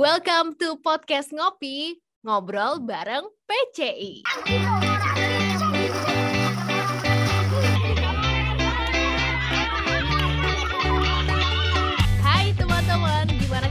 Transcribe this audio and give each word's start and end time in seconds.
Welcome 0.00 0.56
to 0.64 0.80
podcast 0.80 1.28
Ngopi, 1.28 1.92
ngobrol 2.24 2.80
bareng 2.80 3.28
PCI. 3.44 4.24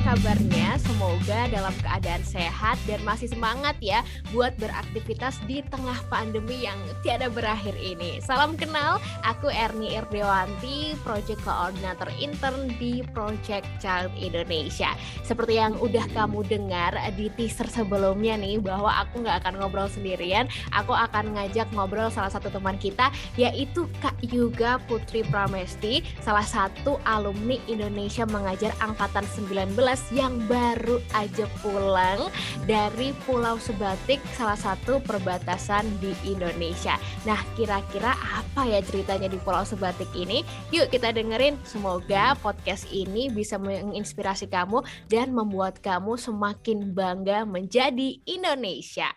Kabarnya? 0.10 0.74
Semoga 0.82 1.46
dalam 1.54 1.76
keadaan 1.86 2.26
sehat 2.26 2.81
dan 2.90 2.97
masih 3.06 3.29
semangat 3.29 3.78
ya 3.78 4.02
buat 4.33 4.58
beraktivitas 4.58 5.38
di 5.46 5.62
tengah 5.70 6.01
pandemi 6.10 6.65
yang 6.65 6.82
tiada 7.06 7.29
berakhir 7.29 7.78
ini. 7.78 8.18
Salam 8.18 8.58
kenal, 8.58 8.97
aku 9.22 9.54
Erni 9.54 9.94
Irdewanti, 9.94 10.97
Project 11.06 11.46
Coordinator 11.46 12.10
Intern 12.18 12.74
di 12.82 13.06
Project 13.14 13.69
Child 13.78 14.10
Indonesia. 14.18 14.97
Seperti 15.22 15.62
yang 15.62 15.78
udah 15.78 16.10
kamu 16.18 16.41
dengar 16.50 16.98
di 17.14 17.30
teaser 17.38 17.70
sebelumnya 17.70 18.34
nih, 18.34 18.58
bahwa 18.58 18.90
aku 19.05 19.22
nggak 19.22 19.46
akan 19.46 19.62
ngobrol 19.62 19.86
sendirian, 19.94 20.50
aku 20.73 20.90
akan 20.90 21.38
ngajak 21.38 21.70
ngobrol 21.78 22.10
salah 22.10 22.34
satu 22.34 22.50
teman 22.50 22.82
kita, 22.82 23.14
yaitu 23.38 23.86
Kak 24.02 24.18
Yuga 24.26 24.82
Putri 24.90 25.22
Pramesti, 25.30 26.02
salah 26.18 26.46
satu 26.46 26.98
alumni 27.05 27.62
Indonesia 27.70 28.26
mengajar 28.26 28.73
angkatan 28.82 29.22
19 29.38 29.78
yang 30.09 30.39
baru 30.48 31.03
aja 31.12 31.45
pulang 31.59 32.31
dari 32.63 33.12
Pulau 33.27 33.59
Sebatik, 33.59 34.23
salah 34.34 34.58
satu 34.58 35.03
perbatasan 35.03 35.85
di 35.99 36.16
Indonesia. 36.25 36.95
Nah, 37.27 37.39
kira-kira 37.59 38.16
apa 38.16 38.63
ya 38.66 38.80
ceritanya 38.80 39.27
di 39.27 39.35
Pulau 39.41 39.67
Sebatik 39.67 40.09
ini? 40.16 40.48
Yuk 40.72 40.88
kita 40.89 41.12
dengerin. 41.12 41.59
Semoga 41.67 42.34
podcast 42.39 42.88
ini 42.89 43.27
bisa 43.27 43.59
menginspirasi 43.59 44.48
kamu 44.48 44.81
dan 45.12 45.35
membuat 45.35 45.84
kamu 45.84 46.16
semakin 46.16 46.95
bangga 46.95 47.44
menjadi 47.44 48.22
Indonesia. 48.23 49.11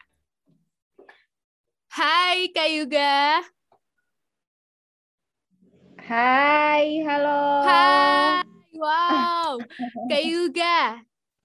Hai 1.92 2.48
Kak 2.50 2.68
Yuga. 2.72 3.44
Hai, 6.02 6.98
halo. 7.06 7.62
Hai, 7.62 8.42
wow. 8.82 9.50
Kak 10.10 10.22
Yuga. 10.26 11.00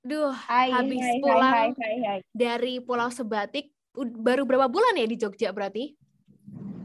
Duh, 0.08 0.32
Hai, 0.32 0.72
habis 0.72 1.04
hai, 1.04 1.20
pulang 1.20 1.52
hai, 1.52 1.70
hai, 1.76 1.96
hai. 2.08 2.20
dari 2.32 2.80
Pulau 2.80 3.12
Sebatik 3.12 3.76
baru 3.98 4.48
berapa 4.48 4.72
bulan 4.72 4.96
ya 4.96 5.04
di 5.04 5.20
Jogja 5.20 5.52
berarti? 5.52 5.92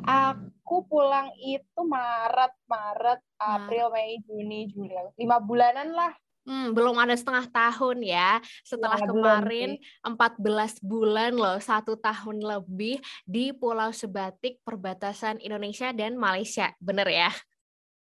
Aku 0.03 0.83
pulang 0.91 1.31
itu 1.39 1.81
Maret, 1.87 2.51
Maret, 2.67 3.21
April, 3.39 3.95
Mei, 3.95 4.19
Juni, 4.27 4.67
Juli. 4.67 4.91
Lima 5.15 5.39
bulanan 5.39 5.95
lah. 5.95 6.13
Hmm, 6.43 6.75
belum 6.75 6.99
ada 6.99 7.15
setengah 7.15 7.47
tahun 7.55 8.03
ya. 8.03 8.43
Setelah 8.67 8.99
Ya, 8.99 9.07
belum 9.07 9.23
kemarin 9.23 9.71
14 10.03 10.83
bulan 10.83 11.39
loh, 11.39 11.63
satu 11.63 11.95
tahun 11.95 12.43
lebih 12.43 12.99
di 13.23 13.55
Pulau 13.55 13.95
Sebatik 13.95 14.59
perbatasan 14.67 15.39
Indonesia 15.39 15.95
dan 15.95 16.19
Malaysia. 16.19 16.75
Bener 16.83 17.07
ya? 17.07 17.31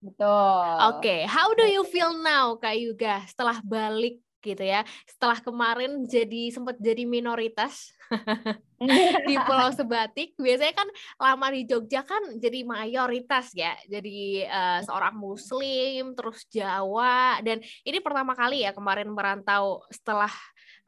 Betul. 0.01 0.65
Oke, 0.97 1.29
how 1.29 1.53
do 1.53 1.69
you 1.69 1.85
feel 1.85 2.17
now 2.17 2.57
Kak 2.57 2.73
Yuga 2.73 3.21
setelah 3.29 3.61
balik 3.61 4.17
gitu 4.41 4.65
ya? 4.65 4.81
Setelah 5.05 5.37
kemarin 5.37 6.09
jadi 6.09 6.49
sempat 6.49 6.81
jadi 6.81 7.05
minoritas 7.05 7.93
di 9.29 9.35
Pulau 9.45 9.69
Sebatik, 9.77 10.33
biasanya 10.41 10.73
kan 10.73 10.89
lama 11.21 11.53
di 11.53 11.69
Jogja 11.69 12.01
kan 12.01 12.33
jadi 12.41 12.65
mayoritas 12.65 13.53
ya, 13.53 13.77
jadi 13.85 14.49
eh, 14.49 14.79
seorang 14.89 15.13
Muslim, 15.21 16.17
terus 16.17 16.49
Jawa, 16.49 17.37
dan 17.45 17.61
ini 17.85 18.01
pertama 18.01 18.33
kali 18.33 18.65
ya 18.65 18.73
kemarin 18.73 19.05
merantau 19.13 19.85
setelah 19.93 20.33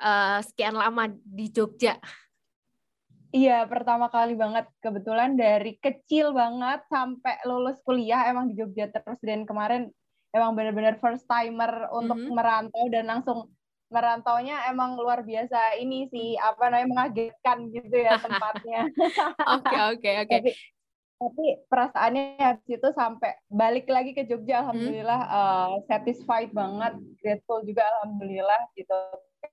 eh, 0.01 0.41
sekian 0.41 0.73
lama 0.73 1.13
di 1.21 1.53
Jogja. 1.53 2.01
Iya, 3.33 3.65
pertama 3.65 4.13
kali 4.13 4.37
banget. 4.37 4.69
Kebetulan 4.77 5.33
dari 5.33 5.73
kecil 5.81 6.37
banget 6.37 6.85
sampai 6.85 7.41
lulus 7.49 7.81
kuliah 7.81 8.29
emang 8.29 8.45
di 8.45 8.53
Jogja 8.53 8.93
terus. 8.93 9.17
Dan 9.25 9.49
kemarin 9.49 9.89
emang 10.29 10.53
benar-benar 10.53 11.01
first 11.01 11.25
timer 11.25 11.89
untuk 11.89 12.13
Mhm. 12.13 12.29
merantau 12.29 12.85
dan 12.93 13.09
langsung 13.09 13.49
merantaunya 13.89 14.69
emang 14.69 15.01
luar 15.01 15.25
biasa. 15.25 15.81
Ini 15.81 16.13
sih, 16.13 16.37
apa 16.37 16.69
namanya, 16.69 17.09
mengagetkan 17.09 17.73
gitu 17.73 17.97
ya 17.97 18.21
tempatnya. 18.21 18.85
Oke 19.49 19.75
oke 19.97 20.09
oke. 20.29 20.51
tapi 21.23 21.45
perasaannya 21.71 22.35
habis 22.35 22.67
itu 22.67 22.89
sampai 22.91 23.31
balik 23.47 23.87
lagi 23.87 24.11
ke 24.11 24.27
Jogja 24.27 24.59
alhamdulillah 24.59 25.21
eh, 25.23 25.73
satisfied 25.87 26.51
banget 26.51 26.99
grateful 27.23 27.63
juga 27.63 27.87
alhamdulillah 27.95 28.59
gitu 28.75 28.91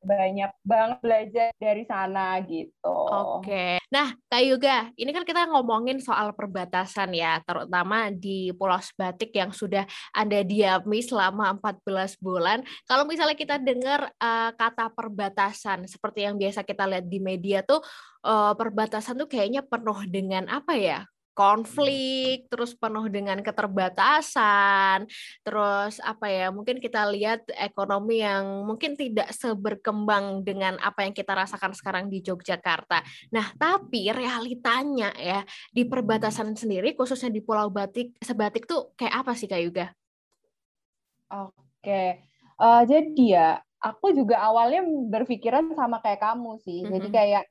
banyak 0.00 0.50
banget 0.62 0.98
belajar 1.02 1.48
dari 1.58 1.82
sana 1.84 2.38
gitu 2.46 3.00
Oke. 3.10 3.82
Nah, 3.90 4.14
Kak 4.30 4.42
Yuga, 4.46 4.94
ini 4.94 5.10
kan 5.10 5.26
kita 5.26 5.50
ngomongin 5.50 5.98
soal 5.98 6.30
perbatasan 6.30 7.10
ya, 7.10 7.42
terutama 7.42 8.12
di 8.14 8.54
Pulau 8.54 8.78
Sebatik 8.78 9.34
yang 9.34 9.50
sudah 9.50 9.82
Anda 10.14 10.46
diami 10.46 11.02
selama 11.02 11.58
14 11.58 12.14
bulan. 12.22 12.62
Kalau 12.86 13.02
misalnya 13.08 13.34
kita 13.34 13.58
dengar 13.58 14.14
eh, 14.14 14.50
kata 14.54 14.94
perbatasan, 14.94 15.90
seperti 15.90 16.22
yang 16.22 16.38
biasa 16.38 16.62
kita 16.62 16.86
lihat 16.86 17.06
di 17.10 17.18
media 17.18 17.66
tuh, 17.66 17.82
eh, 18.22 18.52
perbatasan 18.54 19.18
tuh 19.18 19.26
kayaknya 19.26 19.66
penuh 19.66 20.06
dengan 20.06 20.46
apa 20.46 20.78
ya? 20.78 21.02
Konflik, 21.40 22.52
terus 22.52 22.76
penuh 22.76 23.08
dengan 23.08 23.40
keterbatasan, 23.40 25.08
terus 25.40 25.96
apa 26.04 26.28
ya? 26.28 26.52
Mungkin 26.52 26.76
kita 26.84 27.08
lihat 27.08 27.48
ekonomi 27.56 28.20
yang 28.20 28.68
mungkin 28.68 28.92
tidak 28.92 29.32
seberkembang 29.32 30.44
dengan 30.44 30.76
apa 30.84 31.08
yang 31.08 31.16
kita 31.16 31.32
rasakan 31.32 31.72
sekarang 31.72 32.12
di 32.12 32.20
Yogyakarta. 32.20 33.00
Nah, 33.32 33.56
tapi 33.56 34.12
realitanya 34.12 35.16
ya 35.16 35.40
di 35.72 35.88
perbatasan 35.88 36.52
sendiri, 36.52 36.92
khususnya 36.92 37.32
di 37.32 37.40
Pulau 37.40 37.72
Batik, 37.72 38.20
Sebatik 38.20 38.68
tuh 38.68 38.92
kayak 39.00 39.24
apa 39.24 39.32
sih 39.32 39.48
Kak 39.48 39.62
Yuga? 39.64 39.86
oke 41.32 42.02
Eh, 42.60 42.82
jadi 42.84 43.24
ya 43.24 43.48
aku 43.80 44.12
juga 44.12 44.36
awalnya 44.44 44.84
berpikiran 44.84 45.72
sama 45.72 46.04
kayak 46.04 46.20
kamu 46.20 46.60
sih 46.60 46.84
jadi 46.84 47.08
Mhm. 47.08 47.16
kayak 47.16 47.44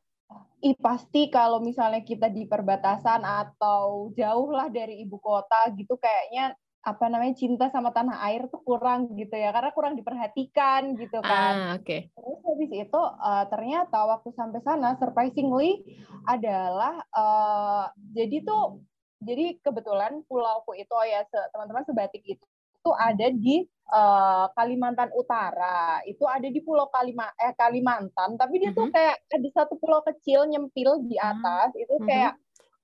ih 0.59 0.75
pasti 0.75 1.31
kalau 1.31 1.63
misalnya 1.63 2.03
kita 2.03 2.27
di 2.27 2.43
perbatasan 2.43 3.23
atau 3.23 4.11
jauh 4.15 4.49
lah 4.51 4.67
dari 4.67 5.03
ibu 5.03 5.15
kota 5.19 5.71
gitu 5.75 5.95
kayaknya 5.95 6.55
apa 6.79 7.11
namanya 7.11 7.35
cinta 7.35 7.67
sama 7.67 7.91
tanah 7.91 8.23
air 8.31 8.47
tuh 8.47 8.63
kurang 8.63 9.11
gitu 9.19 9.35
ya 9.35 9.51
karena 9.51 9.75
kurang 9.75 9.99
diperhatikan 9.99 10.95
gitu 10.95 11.19
kan 11.19 11.75
Ah, 11.75 11.75
oke. 11.75 11.97
Terus 12.07 12.39
habis 12.47 12.71
itu 12.71 13.01
eh, 13.03 13.45
ternyata 13.51 13.97
waktu 14.07 14.29
sampai 14.31 14.59
sana 14.63 14.95
surprisingly 14.95 15.83
adalah 16.23 17.03
eh, 17.03 17.85
jadi 18.15 18.47
tuh 18.47 18.83
jadi 19.19 19.59
kebetulan 19.59 20.23
pulauku 20.23 20.71
itu 20.79 20.91
oh 20.95 21.03
ya 21.03 21.27
teman-teman 21.27 21.83
sebatik 21.83 22.23
itu 22.23 22.45
tuh 22.89 22.95
ada 22.97 23.29
di 23.29 23.61
eh, 23.89 24.45
Kalimantan 24.53 25.09
Utara. 25.17 26.01
Itu 26.05 26.25
ada 26.29 26.45
di 26.45 26.61
Pulau 26.61 26.89
Kalima 26.93 27.25
eh 27.41 27.53
Kalimantan, 27.57 28.37
tapi 28.37 28.61
dia 28.61 28.69
tuh 28.73 28.85
Mhm. 28.85 28.93
kayak 28.93 29.15
ada 29.33 29.49
satu 29.49 29.81
pulau 29.81 30.01
kecil 30.05 30.45
nyempil 30.45 31.05
di 31.09 31.17
Hmm. 31.17 31.41
atas. 31.41 31.73
Itu 31.73 31.97
Mhm. 31.97 32.05
kayak 32.05 32.33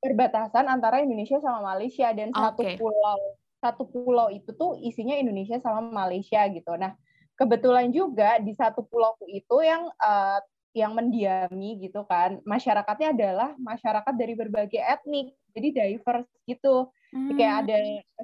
perbatasan 0.01 0.65
antara 0.65 1.01
Indonesia 1.05 1.37
sama 1.41 1.61
Malaysia 1.61 2.09
dan 2.13 2.33
satu 2.33 2.61
Oke. 2.65 2.77
pulau 2.77 3.21
satu 3.61 3.89
pulau 3.89 4.29
itu 4.29 4.53
tuh 4.53 4.77
isinya 4.77 5.17
Indonesia 5.17 5.57
sama 5.61 5.81
Malaysia 5.89 6.45
gitu. 6.53 6.73
Nah, 6.77 6.93
kebetulan 7.33 7.89
juga 7.89 8.37
di 8.41 8.53
satu 8.53 8.85
pulau 8.85 9.13
itu 9.29 9.57
yang 9.61 9.89
eh, 9.89 10.39
yang 10.75 10.91
mendiami 10.91 11.79
gitu 11.79 12.03
kan 12.03 12.43
masyarakatnya 12.43 13.15
adalah 13.15 13.55
masyarakat 13.55 14.11
dari 14.19 14.35
berbagai 14.35 14.81
etnik 14.83 15.31
jadi 15.55 15.69
diverse 15.71 16.27
gitu 16.43 16.91
kayak 17.31 17.53
Hmm. 17.55 17.61
ada 17.65 17.77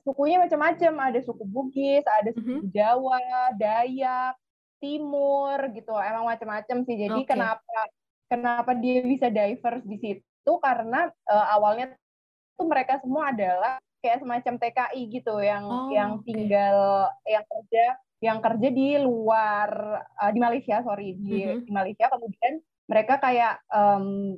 sukunya 0.04 0.38
macam-macam 0.38 0.94
ada 1.00 1.20
suku 1.24 1.44
Bugis 1.48 2.04
ada 2.06 2.30
suku 2.36 2.68
Jawa 2.70 3.20
Dayak 3.56 4.36
Timur 4.82 5.58
gitu 5.72 5.94
emang 5.96 6.26
macam-macam 6.28 6.78
sih 6.86 6.96
jadi 6.98 7.20
Oke. 7.22 7.30
kenapa 7.30 7.80
kenapa 8.28 8.72
dia 8.76 9.02
bisa 9.04 9.28
diverse 9.30 9.86
di 9.86 9.98
situ 10.00 10.54
karena 10.60 11.08
eh, 11.08 11.46
awalnya 11.56 11.96
tuh 12.58 12.68
mereka 12.68 13.00
semua 13.02 13.32
adalah 13.32 13.78
kayak 14.02 14.22
semacam 14.26 14.54
TKI 14.58 15.02
gitu 15.14 15.36
yang 15.40 15.64
Oh, 15.66 15.90
yang 15.94 16.12
oke. 16.20 16.26
tinggal 16.26 16.78
yang 17.26 17.46
kerja 17.46 17.86
yang 18.22 18.38
kerja 18.42 18.68
di 18.70 18.90
luar 19.02 19.70
eh, 20.22 20.32
di 20.34 20.40
Malaysia 20.42 20.82
sorry 20.82 21.18
di, 21.18 21.46
Mhm. 21.46 21.66
di 21.66 21.72
Malaysia 21.72 22.06
kemudian 22.10 22.54
mereka 22.90 23.18
kayak 23.22 23.62
em, 23.72 24.36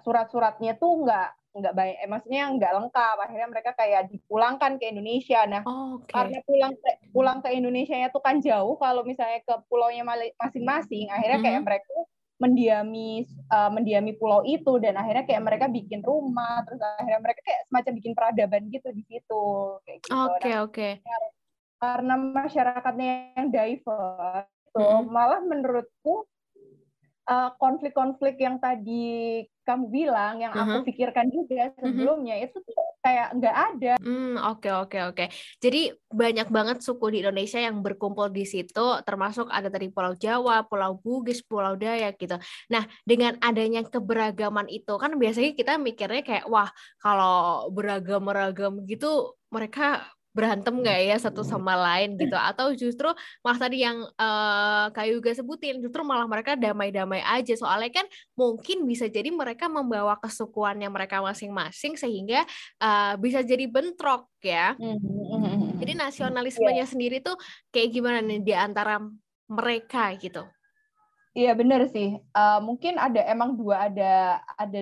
surat-suratnya 0.00 0.76
tuh 0.80 1.04
nggak 1.04 1.28
nggak 1.52 1.74
baik 1.76 1.96
eh, 2.00 2.08
maksudnya 2.08 2.42
nggak 2.48 2.72
lengkap 2.80 3.16
akhirnya 3.20 3.48
mereka 3.52 3.70
kayak 3.76 4.08
dipulangkan 4.08 4.80
ke 4.80 4.88
Indonesia 4.88 5.44
nah 5.44 5.62
Oke. 5.68 6.08
karena 6.08 6.38
pulang 6.48 6.72
ke, 6.72 6.90
pulang 7.12 7.38
ke 7.44 7.48
Indonesia 7.52 8.08
tuh 8.08 8.22
kan 8.24 8.40
jauh 8.40 8.80
kalau 8.80 9.04
misalnya 9.04 9.44
ke 9.44 9.54
pulaunya 9.68 10.00
masing-masing 10.40 11.12
akhirnya 11.12 11.38
kayak 11.44 11.60
Mhm. 11.60 11.66
mereka 11.68 11.92
mendiami 12.40 13.08
eh, 13.28 13.70
mendiami 13.70 14.12
pulau 14.16 14.42
itu 14.48 14.80
dan 14.80 14.96
akhirnya 14.96 15.28
kayak 15.28 15.42
mereka 15.44 15.66
bikin 15.68 16.00
rumah 16.00 16.64
terus 16.64 16.80
akhirnya 16.80 17.20
mereka 17.20 17.40
kayak 17.44 17.60
semacam 17.68 17.92
bikin 18.00 18.12
peradaban 18.16 18.62
gitu 18.72 18.88
di 18.96 19.02
situ 19.06 19.44
kayak 19.84 19.98
gitu. 20.02 20.16
Oke, 20.16 20.48
Nah, 20.50 20.58
oke. 20.64 20.88
karena 21.82 22.14
masyarakatnya 22.16 23.08
yang 23.36 23.48
diverse 23.52 24.50
tuh 24.72 25.04
Mhm. 25.04 25.12
malah 25.12 25.40
menurutku 25.44 26.24
eh, 27.28 27.50
konflik-konflik 27.58 28.40
yang 28.40 28.58
tadi 28.58 29.42
kamu 29.62 29.84
bilang, 29.94 30.42
yang 30.42 30.50
aku 30.50 30.58
uh 30.58 30.78
-huh. 30.82 30.86
pikirkan 30.86 31.30
juga 31.30 31.70
mm-hmm. 31.70 31.78
sebelumnya, 31.78 32.34
uh 32.34 32.40
-huh. 32.42 32.46
itu 32.50 32.58
tuh 32.66 32.74
kayak 33.02 33.28
nggak 33.38 33.56
ada. 33.56 33.92
Hmm, 33.98 34.38
oke 34.38 34.62
okay, 34.62 34.72
oke 34.72 34.88
okay, 34.90 35.02
oke. 35.02 35.14
Okay. 35.14 35.28
Jadi 35.58 35.82
banyak 36.10 36.48
banget 36.50 36.78
suku 36.82 37.06
di 37.10 37.18
Indonesia 37.22 37.58
yang 37.58 37.82
berkumpul 37.82 38.30
di 38.30 38.46
situ, 38.46 38.86
termasuk 39.02 39.50
ada 39.50 39.70
tadi 39.70 39.90
Pulau 39.90 40.14
Jawa, 40.14 40.66
Pulau 40.66 40.98
Bugis, 41.02 41.42
Pulau 41.42 41.74
Dayak 41.74 42.18
gitu. 42.18 42.38
Nah, 42.70 42.86
dengan 43.02 43.38
adanya 43.42 43.82
keberagaman 43.82 44.70
itu 44.70 44.94
kan 44.98 45.18
biasanya 45.18 45.54
kita 45.58 45.78
mikirnya 45.82 46.22
kayak 46.22 46.46
wah 46.46 46.70
kalau 47.02 47.66
beragam-beragam 47.74 48.86
gitu 48.86 49.34
mereka 49.50 50.06
berantem 50.32 50.72
nggak 50.80 50.98
ya 51.12 51.16
satu 51.20 51.44
sama 51.44 51.76
lain 51.76 52.16
gitu 52.16 52.34
atau 52.50 52.72
justru 52.72 53.08
malah 53.44 53.60
tadi 53.60 53.84
yang 53.84 54.02
uh, 54.16 54.88
kayu 54.96 55.20
juga 55.20 55.36
sebutin 55.36 55.78
justru 55.84 56.00
malah 56.02 56.24
mereka 56.24 56.56
damai-damai 56.56 57.20
aja 57.20 57.54
soalnya 57.54 58.02
kan 58.02 58.06
mungkin 58.32 58.88
bisa 58.88 59.06
jadi 59.06 59.28
mereka 59.28 59.68
membawa 59.68 60.16
kesukuannya 60.18 60.88
mereka 60.88 61.20
masing-masing 61.20 62.00
sehingga 62.00 62.48
uh, 62.80 63.14
bisa 63.20 63.44
jadi 63.44 63.68
bentrok 63.68 64.26
ya 64.40 64.74
mm-hmm. 64.80 65.78
jadi 65.78 65.92
nasionalismenya 66.00 66.84
yeah. 66.84 66.90
sendiri 66.90 67.20
tuh 67.20 67.36
kayak 67.68 67.92
gimana 67.92 68.24
nih 68.24 68.40
di 68.40 68.54
antara 68.56 68.98
mereka 69.46 70.16
gitu 70.16 70.48
Iya 71.32 71.56
benar 71.56 71.88
sih. 71.88 72.20
Uh, 72.36 72.60
mungkin 72.60 73.00
ada 73.00 73.24
emang 73.24 73.56
dua 73.56 73.88
ada 73.88 74.44
ada 74.52 74.80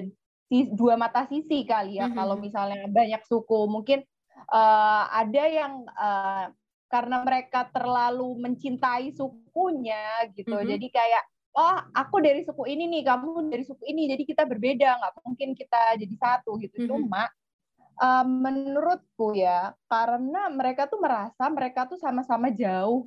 dua 0.50 0.98
mata 0.98 1.22
sisi 1.30 1.62
kali 1.62 2.02
ya. 2.02 2.10
Mm 2.10 2.10
-hmm. 2.10 2.18
Kalau 2.18 2.36
misalnya 2.42 2.82
banyak 2.90 3.22
suku 3.22 3.70
mungkin 3.70 4.02
uh, 4.48 5.04
ada 5.12 5.44
yang 5.44 5.84
uh, 5.92 6.48
karena 6.90 7.22
mereka 7.22 7.70
terlalu 7.70 8.34
mencintai 8.42 9.14
sukunya 9.14 10.26
gitu 10.34 10.54
mm 10.54 10.60
-hmm. 10.60 10.70
jadi 10.74 10.86
kayak 10.90 11.22
oh 11.54 11.76
aku 11.94 12.16
dari 12.18 12.42
suku 12.42 12.66
ini 12.66 12.90
nih 12.90 13.02
kamu 13.06 13.46
dari 13.50 13.62
suku 13.62 13.84
ini 13.86 14.10
jadi 14.10 14.22
kita 14.26 14.42
berbeda 14.46 14.98
nggak 14.98 15.12
mungkin 15.22 15.54
kita 15.54 15.98
jadi 15.98 16.14
satu 16.18 16.58
gitu 16.58 16.82
mm 16.82 16.82
-hmm. 16.82 16.90
cuma 16.90 17.22
uh, 18.00 18.26
menurutku 18.26 19.38
ya 19.38 19.76
karena 19.86 20.50
mereka 20.50 20.90
tuh 20.90 20.98
merasa 20.98 21.46
mereka 21.52 21.86
tuh 21.86 22.00
sama-sama 22.00 22.50
jauh 22.50 23.06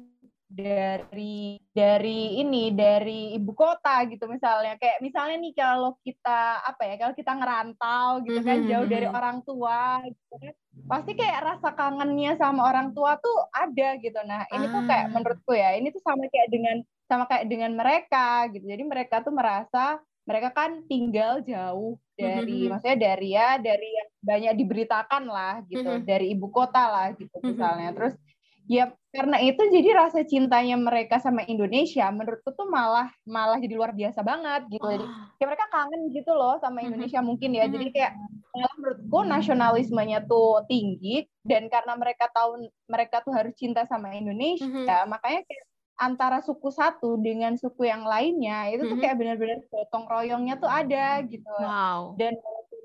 dari 0.54 1.58
dari 1.74 2.38
ini 2.38 2.70
dari 2.70 3.34
ibu 3.34 3.58
kota 3.58 4.06
gitu 4.06 4.30
misalnya 4.30 4.78
kayak 4.78 5.02
misalnya 5.02 5.42
nih 5.42 5.54
kalau 5.58 5.98
kita 6.06 6.62
apa 6.62 6.82
ya 6.86 6.96
kalau 7.02 7.14
kita 7.18 7.34
ngerantau 7.34 8.22
gitu 8.22 8.40
kan 8.46 8.62
mm-hmm. 8.62 8.70
jauh 8.70 8.86
dari 8.86 9.08
orang 9.10 9.42
tua 9.42 10.06
gitu 10.06 10.34
kan 10.38 10.54
pasti 10.86 11.12
kayak 11.18 11.42
rasa 11.42 11.74
kangennya 11.74 12.38
sama 12.38 12.70
orang 12.70 12.94
tua 12.94 13.18
tuh 13.18 13.50
ada 13.50 13.98
gitu 13.98 14.20
nah 14.30 14.46
ini 14.54 14.66
tuh 14.70 14.82
kayak 14.86 15.06
ah. 15.10 15.12
menurutku 15.18 15.54
ya 15.58 15.74
ini 15.74 15.90
tuh 15.90 16.02
sama 16.06 16.30
kayak 16.30 16.50
dengan 16.54 16.78
sama 17.10 17.24
kayak 17.26 17.46
dengan 17.50 17.72
mereka 17.74 18.46
gitu 18.54 18.66
jadi 18.70 18.84
mereka 18.86 19.26
tuh 19.26 19.34
merasa 19.34 19.98
mereka 20.24 20.54
kan 20.54 20.86
tinggal 20.86 21.42
jauh 21.42 21.98
dari 22.14 22.70
mm-hmm. 22.70 22.70
maksudnya 22.70 22.98
dari 23.02 23.30
ya 23.34 23.50
dari 23.58 23.90
yang 23.90 24.10
banyak 24.22 24.54
diberitakan 24.62 25.24
lah 25.26 25.66
gitu 25.66 25.82
mm-hmm. 25.82 26.06
dari 26.06 26.30
ibu 26.38 26.48
kota 26.54 26.84
lah 26.86 27.08
gitu 27.18 27.42
misalnya 27.42 27.90
mm-hmm. 27.90 27.98
terus 27.98 28.14
ya 28.68 28.92
karena 29.14 29.38
itu 29.44 29.62
jadi 29.70 29.90
rasa 29.94 30.26
cintanya 30.26 30.74
mereka 30.74 31.22
sama 31.22 31.46
Indonesia 31.46 32.10
menurutku 32.10 32.50
tuh 32.58 32.66
malah 32.66 33.14
malah 33.30 33.62
jadi 33.62 33.78
luar 33.78 33.94
biasa 33.94 34.26
banget 34.26 34.66
gitu. 34.74 34.82
Jadi 34.82 35.06
kayak 35.38 35.48
mereka 35.54 35.66
kangen 35.70 36.02
gitu 36.10 36.32
loh 36.34 36.58
sama 36.58 36.82
Indonesia 36.82 37.22
mungkin 37.22 37.54
ya. 37.54 37.70
Jadi 37.70 37.94
kayak 37.94 38.18
malah 38.54 38.74
menurutku 38.82 39.20
nasionalismenya 39.26 40.26
tuh 40.26 40.66
tinggi 40.66 41.30
dan 41.46 41.70
karena 41.70 41.94
mereka 41.94 42.26
tahu 42.34 42.66
mereka 42.90 43.22
tuh 43.22 43.34
harus 43.38 43.54
cinta 43.54 43.86
sama 43.86 44.14
Indonesia 44.18 45.06
makanya 45.06 45.46
kayak 45.46 45.66
antara 45.94 46.42
suku 46.42 46.74
satu 46.74 47.22
dengan 47.22 47.54
suku 47.54 47.86
yang 47.86 48.02
lainnya 48.02 48.74
itu 48.74 48.90
tuh 48.90 48.98
kayak 48.98 49.14
benar-benar 49.14 49.62
gotong 49.70 50.10
royongnya 50.10 50.58
tuh 50.58 50.70
ada 50.70 51.22
gitu. 51.22 51.54
Wow. 51.62 52.18
dan 52.18 52.34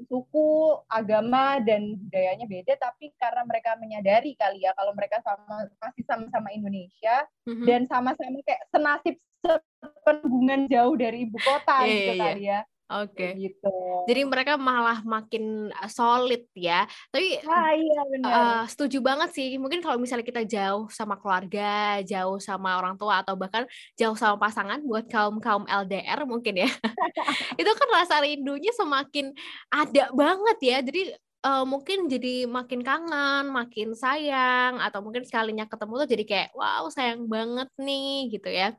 suku, 0.09 0.81
agama 0.89 1.61
dan 1.61 1.95
budayanya 2.01 2.49
beda 2.49 2.75
tapi 2.81 3.13
karena 3.21 3.45
mereka 3.45 3.77
menyadari 3.77 4.33
kali 4.35 4.65
ya 4.65 4.73
kalau 4.75 4.97
mereka 4.97 5.21
sama 5.21 5.69
masih 5.79 6.05
sama-sama 6.09 6.49
Indonesia 6.51 7.29
mm-hmm. 7.45 7.67
dan 7.69 7.85
sama-sama 7.85 8.41
kayak 8.43 8.65
senasib 8.73 9.15
sepenghubungan 9.45 10.67
jauh 10.67 10.97
dari 10.99 11.29
ibu 11.29 11.39
kota 11.39 11.85
yeah, 11.85 11.93
gitu 11.93 12.13
yeah, 12.13 12.19
kali 12.19 12.43
yeah. 12.43 12.63
ya. 12.65 12.77
Oke. 12.89 13.21
Okay. 13.21 13.31
Gitu. 13.37 13.75
Jadi 14.09 14.21
mereka 14.25 14.57
malah 14.57 15.05
makin 15.05 15.69
eh, 15.69 15.91
solid 15.93 16.49
ya. 16.57 16.89
Tapi 17.13 17.37
ah, 17.45 17.73
iya 17.77 18.01
benar. 18.09 18.33
Uh, 18.33 18.63
setuju 18.65 19.05
banget 19.05 19.29
sih. 19.37 19.61
Mungkin 19.61 19.85
kalau 19.85 20.01
misalnya 20.01 20.25
kita 20.25 20.43
jauh 20.49 20.89
sama 20.89 21.21
keluarga, 21.21 22.01
jauh 22.01 22.41
sama 22.41 22.81
orang 22.81 22.97
tua 22.97 23.21
atau 23.21 23.37
bahkan 23.37 23.69
jauh 23.93 24.17
sama 24.17 24.41
pasangan 24.41 24.81
buat 24.81 25.05
kaum-kaum 25.05 25.69
LDR 25.69 26.25
mungkin 26.25 26.65
ya. 26.65 26.69
itu 27.61 27.71
kan 27.77 27.89
rasa 27.93 28.25
rindunya 28.25 28.73
semakin 28.73 29.37
ada 29.69 30.09
banget 30.17 30.59
ya. 30.65 30.79
Jadi 30.81 31.13
uh, 31.45 31.69
mungkin 31.69 32.09
jadi 32.09 32.49
makin 32.49 32.81
kangen, 32.81 33.53
makin 33.53 33.93
sayang 33.93 34.81
atau 34.81 35.05
mungkin 35.05 35.29
sekalinya 35.29 35.69
ketemu 35.69 35.93
tuh 36.05 36.09
jadi 36.09 36.25
kayak 36.25 36.49
wow 36.57 36.89
sayang 36.89 37.29
banget 37.29 37.69
nih 37.77 38.33
gitu 38.33 38.49
ya. 38.49 38.73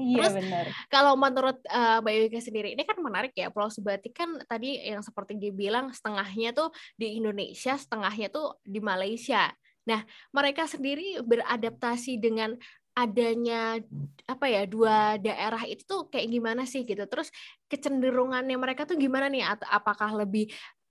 Iya 0.00 0.24
Terus, 0.24 0.34
benar. 0.40 0.66
Kalau 0.88 1.12
menurut 1.20 1.58
uh, 1.68 2.00
Mbak 2.00 2.14
Yuyka 2.16 2.40
sendiri, 2.40 2.68
ini 2.72 2.82
kan 2.88 2.96
menarik 2.96 3.36
ya. 3.36 3.52
Pulau 3.52 3.68
Sebatik 3.68 4.16
kan 4.16 4.40
tadi 4.48 4.80
yang 4.80 5.04
seperti 5.04 5.36
dibilang 5.36 5.92
setengahnya 5.92 6.56
tuh 6.56 6.72
di 6.96 7.20
Indonesia, 7.20 7.76
setengahnya 7.76 8.32
tuh 8.32 8.56
di 8.64 8.80
Malaysia. 8.80 9.52
Nah, 9.84 10.00
mereka 10.32 10.64
sendiri 10.64 11.20
beradaptasi 11.20 12.16
dengan 12.16 12.56
adanya 12.92 13.80
apa 14.28 14.46
ya 14.52 14.68
dua 14.68 15.16
daerah 15.16 15.64
itu 15.64 15.80
tuh 15.84 16.08
kayak 16.08 16.28
gimana 16.28 16.62
sih 16.64 16.88
gitu. 16.88 17.04
Terus 17.04 17.28
kecenderungannya 17.68 18.56
mereka 18.56 18.88
tuh 18.88 18.96
gimana 18.96 19.28
nih? 19.28 19.44
Atau 19.44 19.68
apakah 19.68 20.24
lebih 20.24 20.48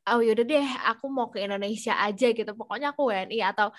oh 0.09 0.21
yaudah 0.21 0.45
deh 0.45 0.68
aku 0.89 1.06
mau 1.09 1.30
ke 1.33 1.42
Indonesia 1.42 1.98
aja 1.98 2.33
gitu. 2.33 2.51
Pokoknya 2.53 2.94
aku 2.94 3.09
WNI 3.09 3.39
atau 3.50 3.74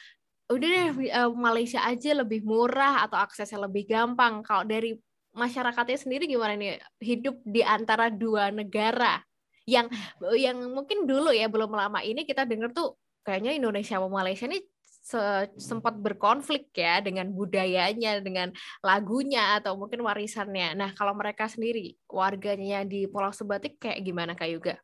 udah 0.50 0.68
deh 0.68 0.86
eh, 1.14 1.30
Malaysia 1.34 1.80
aja 1.82 2.10
lebih 2.18 2.42
murah 2.42 3.06
atau 3.06 3.18
aksesnya 3.22 3.66
lebih 3.66 3.86
gampang. 3.86 4.42
Kalau 4.42 4.66
dari 4.66 4.94
masyarakatnya 5.32 5.98
sendiri 5.98 6.28
gimana 6.28 6.56
nih 6.56 6.76
hidup 7.00 7.40
di 7.44 7.64
antara 7.64 8.12
dua 8.12 8.52
negara 8.52 9.20
yang 9.64 9.88
yang 10.36 10.58
mungkin 10.70 11.08
dulu 11.08 11.32
ya 11.32 11.48
belum 11.48 11.72
lama 11.72 12.04
ini 12.04 12.28
kita 12.28 12.44
dengar 12.44 12.74
tuh 12.74 12.98
kayaknya 13.22 13.56
Indonesia 13.56 13.96
sama 13.96 14.10
Malaysia 14.10 14.46
ini 14.46 14.60
sempat 15.58 15.98
berkonflik 15.98 16.70
ya 16.78 17.02
dengan 17.02 17.26
budayanya, 17.34 18.22
dengan 18.22 18.54
lagunya 18.86 19.58
atau 19.58 19.74
mungkin 19.74 19.98
warisannya. 20.06 20.78
Nah, 20.78 20.94
kalau 20.94 21.10
mereka 21.18 21.50
sendiri 21.50 21.98
warganya 22.06 22.86
di 22.86 23.10
Pulau 23.10 23.34
Sebatik 23.34 23.82
kayak 23.82 23.98
gimana 23.98 24.38
Kak 24.38 24.46
Yuga? 24.46 24.74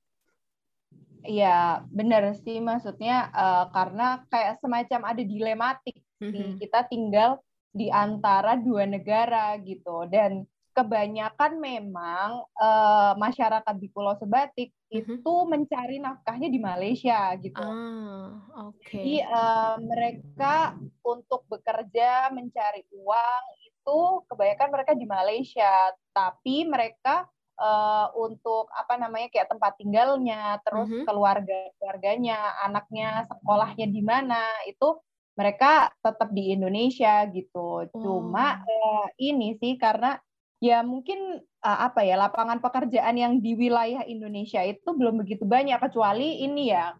Iya, 1.23 1.87
benar 1.90 2.35
sih 2.35 2.59
maksudnya 2.59 3.31
uh, 3.31 3.71
karena 3.71 4.23
kayak 4.26 4.59
semacam 4.59 5.00
ada 5.14 5.23
dilematik 5.23 5.97
mm 6.23 6.31
-hmm. 6.31 6.50
kita 6.62 6.81
tinggal 6.87 7.43
di 7.78 7.87
antara 7.94 8.58
dua 8.58 8.82
negara 8.90 9.54
gitu 9.62 10.11
dan 10.11 10.42
kebanyakan 10.78 11.58
memang 11.58 12.47
uh, 12.54 13.12
masyarakat 13.18 13.75
di 13.82 13.90
Pulau 13.90 14.14
Sebatik 14.14 14.70
uh-huh. 14.94 15.18
itu 15.18 15.35
mencari 15.50 15.99
nafkahnya 15.99 16.47
di 16.47 16.61
Malaysia 16.62 17.35
gitu. 17.42 17.58
Ah, 17.58 18.38
okay. 18.70 19.02
Jadi 19.02 19.16
uh, 19.26 19.75
mereka 19.82 20.78
untuk 21.02 21.42
bekerja 21.50 22.30
mencari 22.30 22.87
uang 22.94 23.42
itu 23.66 23.99
kebanyakan 24.30 24.70
mereka 24.70 24.92
di 24.94 25.06
Malaysia, 25.11 25.90
tapi 26.14 26.62
mereka 26.62 27.26
uh, 27.58 28.14
untuk 28.14 28.70
apa 28.70 28.94
namanya 29.02 29.35
kayak 29.35 29.50
tempat 29.50 29.75
tinggalnya, 29.82 30.62
terus 30.62 30.87
uh-huh. 30.87 31.04
keluarga 31.11 31.75
keluarganya, 31.82 32.54
anaknya 32.62 33.26
sekolahnya 33.26 33.90
di 33.90 34.02
mana 34.06 34.47
itu 34.70 34.94
mereka 35.38 35.95
tetap 36.02 36.35
di 36.35 36.50
Indonesia 36.50 37.23
gitu. 37.30 37.87
Oh. 37.87 38.02
Cuma 38.02 38.59
uh, 38.59 39.07
ini 39.23 39.54
sih 39.62 39.78
karena 39.78 40.18
ya 40.59 40.83
mungkin 40.83 41.38
uh, 41.62 41.78
apa 41.87 42.02
ya 42.02 42.18
lapangan 42.18 42.59
pekerjaan 42.59 43.14
yang 43.14 43.38
di 43.38 43.54
wilayah 43.54 44.02
Indonesia 44.02 44.59
itu 44.66 44.90
belum 44.90 45.23
begitu 45.23 45.47
banyak 45.47 45.78
kecuali 45.78 46.42
ini 46.42 46.75
ya 46.75 46.99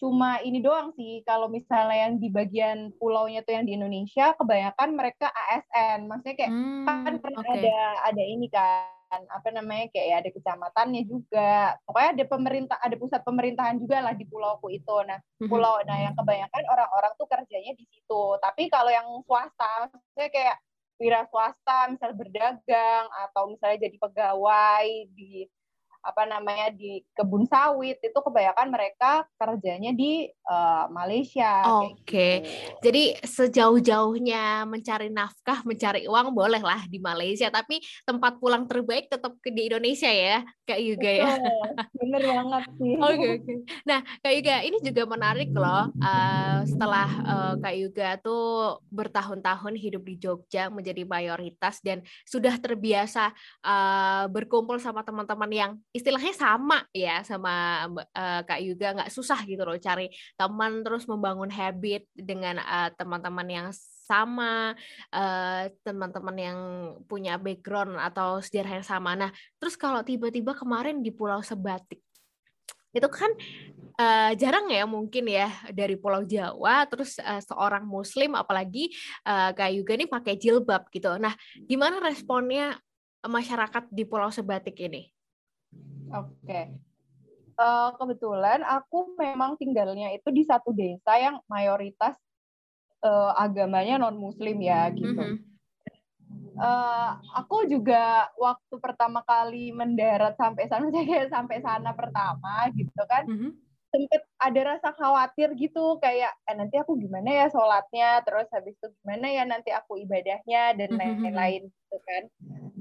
cuma 0.00 0.40
ini 0.40 0.64
doang 0.64 0.96
sih 0.96 1.20
kalau 1.28 1.52
misalnya 1.52 2.08
yang 2.08 2.16
di 2.16 2.32
bagian 2.32 2.88
pulaunya 2.96 3.44
tuh 3.44 3.52
yang 3.52 3.68
di 3.68 3.76
Indonesia 3.76 4.32
kebanyakan 4.32 4.96
mereka 4.96 5.28
ASN 5.28 6.08
maksudnya 6.08 6.36
kayak 6.40 6.52
hmm, 6.56 6.86
kan 6.88 7.14
pernah 7.20 7.44
okay. 7.44 7.56
ada 7.60 7.78
ada 8.08 8.22
ini 8.24 8.48
kan 8.48 8.88
apa 9.10 9.48
namanya 9.50 9.90
kayak 9.90 10.06
ya 10.06 10.16
ada 10.22 10.30
kecamatannya 10.30 11.02
juga. 11.04 11.74
Pokoknya 11.82 12.10
ada 12.14 12.24
pemerintah 12.30 12.76
ada 12.78 12.96
pusat 12.96 13.20
pemerintahan 13.26 13.76
juga 13.82 13.98
lah 13.98 14.14
di 14.14 14.24
pulauku 14.26 14.70
itu. 14.70 14.96
Nah 15.02 15.18
mhm. 15.42 15.50
pulau 15.50 15.82
nah 15.82 15.98
yang 15.98 16.14
kebanyakan 16.14 16.62
orang-orang 16.70 17.12
tuh 17.18 17.26
kerjanya 17.26 17.72
di 17.74 17.84
situ. 17.90 18.22
Tapi 18.38 18.70
kalau 18.70 18.90
yang 18.90 19.06
swasta 19.26 19.90
saya 20.14 20.28
kayak 20.30 20.56
wira 21.00 21.24
swasta 21.32 21.88
misal 21.88 22.12
berdagang 22.12 23.06
atau 23.28 23.48
misalnya 23.50 23.88
jadi 23.88 23.96
pegawai 23.96 24.86
di 25.16 25.48
apa 26.00 26.24
namanya 26.24 26.72
di 26.72 27.04
kebun 27.12 27.44
sawit 27.44 28.00
itu 28.00 28.18
kebanyakan 28.18 28.68
mereka 28.72 29.24
kerjanya 29.36 29.92
di 29.92 30.28
uh, 30.48 30.88
Malaysia. 30.88 31.64
Oke, 31.84 32.04
okay. 32.04 32.34
gitu. 32.42 32.90
jadi 32.90 33.02
sejauh-jauhnya 33.22 34.64
mencari 34.64 35.12
nafkah, 35.12 35.60
mencari 35.62 36.08
uang 36.08 36.32
bolehlah 36.32 36.88
di 36.88 36.98
Malaysia, 36.98 37.52
tapi 37.52 37.80
tempat 38.08 38.40
pulang 38.40 38.64
terbaik 38.64 39.12
tetap 39.12 39.36
di 39.44 39.62
Indonesia 39.68 40.08
ya, 40.08 40.40
Kak 40.64 40.80
Yuga 40.80 41.10
ya. 41.10 41.30
Bener 41.98 42.22
banget 42.24 42.64
sih. 42.78 42.94
Oke 43.06 43.16
okay, 43.16 43.28
oke. 43.36 43.42
Okay. 43.44 43.56
Nah 43.84 44.00
Kak 44.22 44.32
Yuga 44.32 44.56
ini 44.64 44.78
juga 44.82 45.02
menarik 45.06 45.50
loh. 45.52 45.92
Uh, 45.98 46.58
setelah 46.64 47.08
uh, 47.26 47.54
Kak 47.58 47.74
Yuga 47.76 48.08
tuh 48.22 48.78
bertahun-tahun 48.88 49.74
hidup 49.76 50.02
di 50.06 50.14
Jogja 50.16 50.72
menjadi 50.72 51.02
mayoritas 51.04 51.82
dan 51.82 52.02
sudah 52.24 52.56
terbiasa 52.56 53.34
uh, 53.66 54.24
berkumpul 54.30 54.78
sama 54.78 55.02
teman-teman 55.02 55.50
yang 55.50 55.72
istilahnya 55.90 56.34
sama 56.34 56.86
ya 56.94 57.22
sama 57.26 57.86
uh, 57.90 58.40
Kak 58.46 58.60
Yuga 58.62 58.94
nggak 58.94 59.10
susah 59.10 59.42
gitu 59.46 59.66
loh 59.66 59.78
cari 59.78 60.10
teman 60.38 60.86
terus 60.86 61.10
membangun 61.10 61.50
habit 61.50 62.06
dengan 62.14 62.62
uh, 62.62 62.90
teman-teman 62.94 63.48
yang 63.50 63.68
sama 64.10 64.74
teman 65.10 66.10
teman-teman 66.10 66.36
yang 66.38 66.58
punya 67.06 67.38
background 67.38 67.94
atau 67.94 68.42
sejarah 68.42 68.82
yang 68.82 68.86
sama. 68.86 69.14
Nah, 69.14 69.30
terus 69.62 69.78
kalau 69.78 70.02
tiba-tiba 70.02 70.50
kemarin 70.50 70.98
di 70.98 71.14
Pulau 71.14 71.38
Sebatik 71.46 72.02
itu 72.90 73.06
kan 73.06 73.30
uh, 74.02 74.32
jarang 74.34 74.66
ya 74.66 74.82
mungkin 74.82 75.30
ya 75.30 75.46
dari 75.70 75.94
Pulau 75.94 76.26
Jawa 76.26 76.90
terus 76.90 77.22
uh, 77.22 77.38
seorang 77.38 77.86
Muslim 77.86 78.34
apalagi 78.34 78.90
uh, 79.22 79.54
Kak 79.54 79.70
Yuga 79.70 79.92
ini 79.94 80.06
pakai 80.10 80.34
jilbab 80.34 80.90
gitu. 80.90 81.14
Nah, 81.22 81.30
gimana 81.70 82.02
responnya 82.02 82.74
masyarakat 83.22 83.86
di 83.94 84.02
Pulau 84.02 84.34
Sebatik 84.34 84.74
ini? 84.82 85.06
Oke. 86.10 86.34
Okay. 86.44 86.64
Uh, 87.60 87.92
kebetulan 88.00 88.64
aku 88.64 89.12
memang 89.20 89.60
tinggalnya 89.60 90.16
itu 90.16 90.32
di 90.32 90.48
satu 90.48 90.72
desa 90.72 91.20
yang 91.20 91.44
mayoritas 91.44 92.16
uh, 93.04 93.36
agamanya 93.36 94.00
non 94.00 94.16
Muslim 94.16 94.56
ya 94.64 94.88
gitu. 94.96 95.12
Mm 95.12 95.36
-hmm. 95.36 95.48
Uh, 96.60 97.16
aku 97.36 97.64
juga 97.68 98.28
waktu 98.36 98.74
pertama 98.80 99.24
kali 99.24 99.72
mendarat 99.72 100.36
sampai 100.36 100.68
sana, 100.68 100.88
kayak 100.88 101.28
sampai 101.34 101.60
sana 101.60 101.92
pertama 101.92 102.68
gitu 102.72 103.02
kan. 103.04 103.28
Mm 103.28 103.36
-hmm 103.36 103.69
sempet 103.90 104.22
ada 104.38 104.60
rasa 104.74 104.88
khawatir 104.94 105.52
gitu 105.58 105.98
kayak 105.98 106.30
eh, 106.46 106.54
nanti 106.54 106.78
aku 106.78 106.94
gimana 106.96 107.26
ya 107.26 107.46
sholatnya 107.50 108.22
terus 108.22 108.46
habis 108.54 108.78
itu 108.78 108.88
gimana 109.02 109.26
ya 109.28 109.42
nanti 109.44 109.74
aku 109.74 109.98
ibadahnya 109.98 110.78
dan 110.78 110.90
mm-hmm. 110.94 111.22
lain-lain 111.26 111.62
gitu 111.66 111.96
kan 112.06 112.22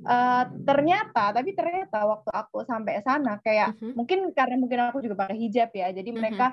uh, 0.06 0.44
ternyata 0.64 1.34
tapi 1.34 1.58
ternyata 1.58 2.06
waktu 2.06 2.30
aku 2.30 2.62
sampai 2.70 3.02
sana 3.02 3.42
kayak 3.42 3.74
mm-hmm. 3.76 3.94
mungkin 3.98 4.20
karena 4.38 4.56
mungkin 4.62 4.80
aku 4.94 5.02
juga 5.02 5.26
pakai 5.26 5.38
hijab 5.42 5.74
ya 5.74 5.90
jadi 5.90 6.10
mm-hmm. 6.14 6.22
mereka 6.22 6.48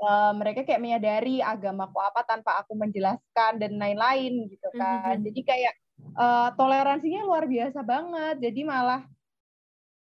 uh, 0.00 0.32
mereka 0.32 0.60
kayak 0.64 0.82
menyadari 0.82 1.44
agamaku 1.44 2.00
apa 2.00 2.24
tanpa 2.24 2.64
aku 2.64 2.72
menjelaskan 2.80 3.60
dan 3.60 3.76
lain-lain 3.76 4.48
gitu 4.48 4.68
kan 4.74 5.20
mm-hmm. 5.20 5.26
jadi 5.28 5.40
kayak 5.44 5.74
uh, 6.16 6.48
toleransinya 6.56 7.28
luar 7.28 7.44
biasa 7.44 7.84
banget 7.84 8.40
jadi 8.40 8.60
malah 8.64 9.04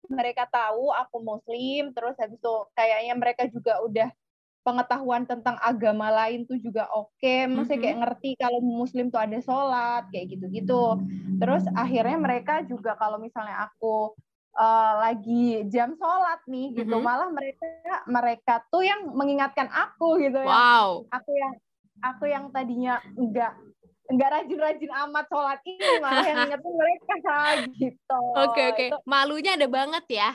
mereka 0.08 0.48
tahu 0.48 0.92
aku 0.92 1.16
muslim 1.20 1.92
terus 1.92 2.16
habis 2.20 2.38
itu 2.38 2.54
kayaknya 2.76 3.14
mereka 3.16 3.48
juga 3.48 3.80
udah 3.84 4.08
pengetahuan 4.64 5.28
tentang 5.28 5.60
agama 5.60 6.08
lain 6.08 6.48
tuh 6.48 6.56
juga 6.56 6.88
oke 6.96 7.12
okay. 7.20 7.44
maksudnya 7.44 7.80
kayak 7.84 7.98
ngerti 8.00 8.30
kalau 8.40 8.60
muslim 8.64 9.12
tuh 9.12 9.20
ada 9.20 9.38
sholat 9.44 10.08
kayak 10.08 10.32
gitu-gitu 10.32 11.04
terus 11.36 11.68
akhirnya 11.76 12.16
mereka 12.16 12.64
juga 12.64 12.96
kalau 12.96 13.20
misalnya 13.20 13.68
aku 13.68 14.16
uh, 14.56 14.92
lagi 15.04 15.68
jam 15.68 15.92
sholat 16.00 16.40
nih 16.48 16.80
gitu 16.80 16.96
mm-hmm. 16.96 17.04
malah 17.04 17.28
mereka 17.28 17.68
mereka 18.08 18.54
tuh 18.72 18.82
yang 18.82 19.12
mengingatkan 19.12 19.68
aku 19.68 20.16
gitu 20.24 20.40
ya 20.40 20.48
wow. 20.48 21.04
aku 21.12 21.30
yang 21.36 21.54
aku 22.00 22.24
yang 22.32 22.44
tadinya 22.48 23.04
enggak 23.20 23.52
nggak 24.04 24.30
rajin-rajin 24.36 24.92
amat 25.08 25.24
sholat 25.32 25.60
ini 25.64 25.88
malah 26.04 26.24
yang 26.28 26.38
ingetin 26.44 26.72
mereka 26.76 27.14
gitu. 27.72 28.20
Oke 28.36 28.52
okay, 28.52 28.64
oke, 28.68 28.76
okay. 28.76 28.88
malunya 29.08 29.56
ada 29.56 29.68
banget 29.68 30.04
ya. 30.12 30.28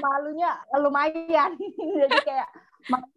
Malunya 0.00 0.50
lumayan, 0.80 1.52
jadi 2.00 2.18
kayak 2.24 2.48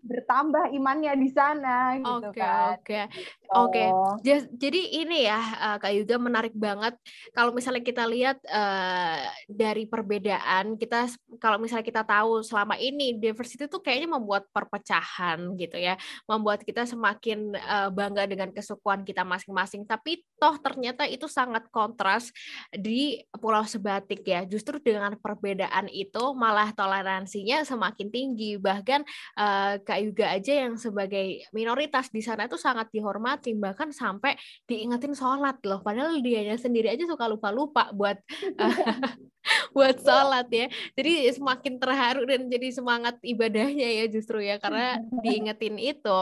bertambah 0.06 0.70
imannya 0.78 1.14
di 1.18 1.30
sana 1.34 1.98
gitu 1.98 2.30
okay, 2.30 2.40
kan. 2.40 2.78
Oke, 2.78 2.82
okay. 2.86 3.04
oke. 3.50 3.84
Okay. 4.22 4.38
Jadi 4.54 4.82
ini 5.02 5.26
ya 5.26 5.40
uh, 5.40 5.78
Kak 5.82 5.94
Yuga 5.94 6.22
menarik 6.22 6.54
banget 6.54 6.94
kalau 7.34 7.52
misalnya 7.52 7.82
kita 7.82 8.06
lihat 8.06 8.38
uh, 8.46 9.26
dari 9.50 9.90
perbedaan 9.90 10.78
kita 10.78 11.10
kalau 11.42 11.58
misalnya 11.58 11.86
kita 11.86 12.06
tahu 12.06 12.46
selama 12.46 12.78
ini 12.78 13.18
diversity 13.18 13.66
itu 13.66 13.82
kayaknya 13.82 14.18
membuat 14.20 14.46
perpecahan 14.54 15.58
gitu 15.58 15.78
ya, 15.82 15.98
membuat 16.30 16.62
kita 16.62 16.86
semakin 16.86 17.58
uh, 17.58 17.90
bangga 17.90 18.30
dengan 18.30 18.54
kesukuan 18.54 19.02
kita 19.02 19.26
masing-masing. 19.26 19.84
Tapi 19.90 20.22
toh 20.38 20.56
ternyata 20.62 21.10
itu 21.10 21.26
sangat 21.26 21.66
kontras 21.74 22.30
di 22.70 23.24
Pulau 23.34 23.66
Sebatik 23.66 24.22
ya. 24.22 24.46
Justru 24.46 24.78
dengan 24.78 25.18
perbedaan 25.18 25.90
itu 25.90 26.34
malah 26.38 26.70
toleransinya 26.76 27.66
semakin 27.66 28.08
tinggi 28.14 28.58
bahkan 28.62 29.02
uh, 29.40 29.55
Kak 29.82 30.00
Yuga 30.02 30.36
aja 30.36 30.66
yang 30.66 30.76
sebagai 30.76 31.46
minoritas 31.52 32.10
di 32.10 32.22
sana 32.24 32.48
itu 32.50 32.56
sangat 32.56 32.92
dihormati 32.92 33.56
bahkan 33.56 33.92
sampai 33.92 34.36
diingetin 34.66 35.14
sholat 35.14 35.60
loh. 35.66 35.82
Padahal 35.82 36.20
dianya 36.20 36.56
sendiri 36.60 36.92
aja 36.92 37.06
suka 37.08 37.28
lupa-lupa 37.30 37.92
buat 37.92 38.18
buat 39.76 39.98
sholat 40.02 40.48
ya. 40.50 40.68
Jadi 40.98 41.30
semakin 41.36 41.74
terharu 41.78 42.24
dan 42.26 42.48
jadi 42.50 42.68
semangat 42.74 43.16
ibadahnya 43.22 44.04
ya 44.04 44.06
justru 44.10 44.42
ya 44.42 44.58
karena 44.58 45.00
diingetin 45.24 45.78
itu. 45.78 46.20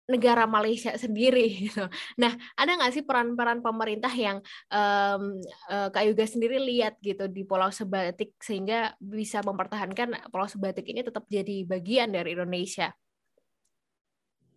negara 0.10 0.50
Malaysia 0.50 0.98
sendiri 0.98 1.46
gitu. 1.70 1.86
Nah, 2.18 2.34
ada 2.58 2.72
nggak 2.74 2.94
sih 2.98 3.06
peran-peran 3.06 3.62
pemerintah 3.62 4.10
yang 4.10 4.42
um, 4.74 5.38
uh, 5.70 5.94
Kak 5.94 6.02
Yuga 6.10 6.26
sendiri 6.26 6.58
lihat 6.58 6.98
gitu 7.06 7.30
di 7.30 7.46
Pulau 7.46 7.70
Sebatik 7.70 8.34
sehingga 8.42 8.98
bisa 8.98 9.46
mempertahankan 9.46 10.34
Pulau 10.34 10.50
Sebatik 10.50 10.90
ini 10.90 11.06
tetap 11.06 11.30
jadi 11.30 11.62
bagian 11.70 12.10
dari 12.10 12.34
Indonesia? 12.34 12.90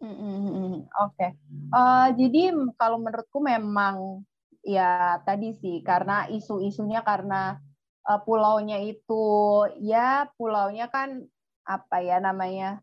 Oke, 0.03 0.83
okay. 0.91 1.31
uh, 1.71 2.11
eh, 2.11 2.19
jadi 2.19 2.51
kalau 2.75 2.99
menurutku 2.99 3.39
memang 3.39 4.27
ya 4.67 5.23
tadi 5.23 5.55
sih 5.55 5.79
karena 5.87 6.27
isu-isunya 6.27 7.07
karena 7.07 7.63
uh, 8.11 8.19
pulaunya 8.27 8.83
itu 8.83 9.27
ya 9.79 10.27
pulaunya 10.35 10.91
kan 10.91 11.23
apa 11.63 12.03
ya 12.03 12.19
namanya 12.19 12.83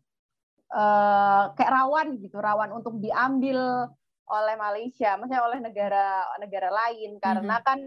uh, 0.72 1.52
kayak 1.52 1.72
rawan 1.76 2.16
gitu, 2.24 2.40
rawan 2.40 2.72
untuk 2.72 2.96
diambil 3.04 3.92
oleh 4.30 4.54
Malaysia, 4.56 5.20
maksudnya 5.20 5.44
oleh 5.44 5.60
negara 5.60 6.24
negara 6.40 6.70
lain 6.72 7.20
karena 7.20 7.60
mm 7.60 7.60
-hmm. 7.60 7.68
kan 7.68 7.80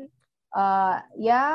uh, 0.54 0.96
ya 1.18 1.46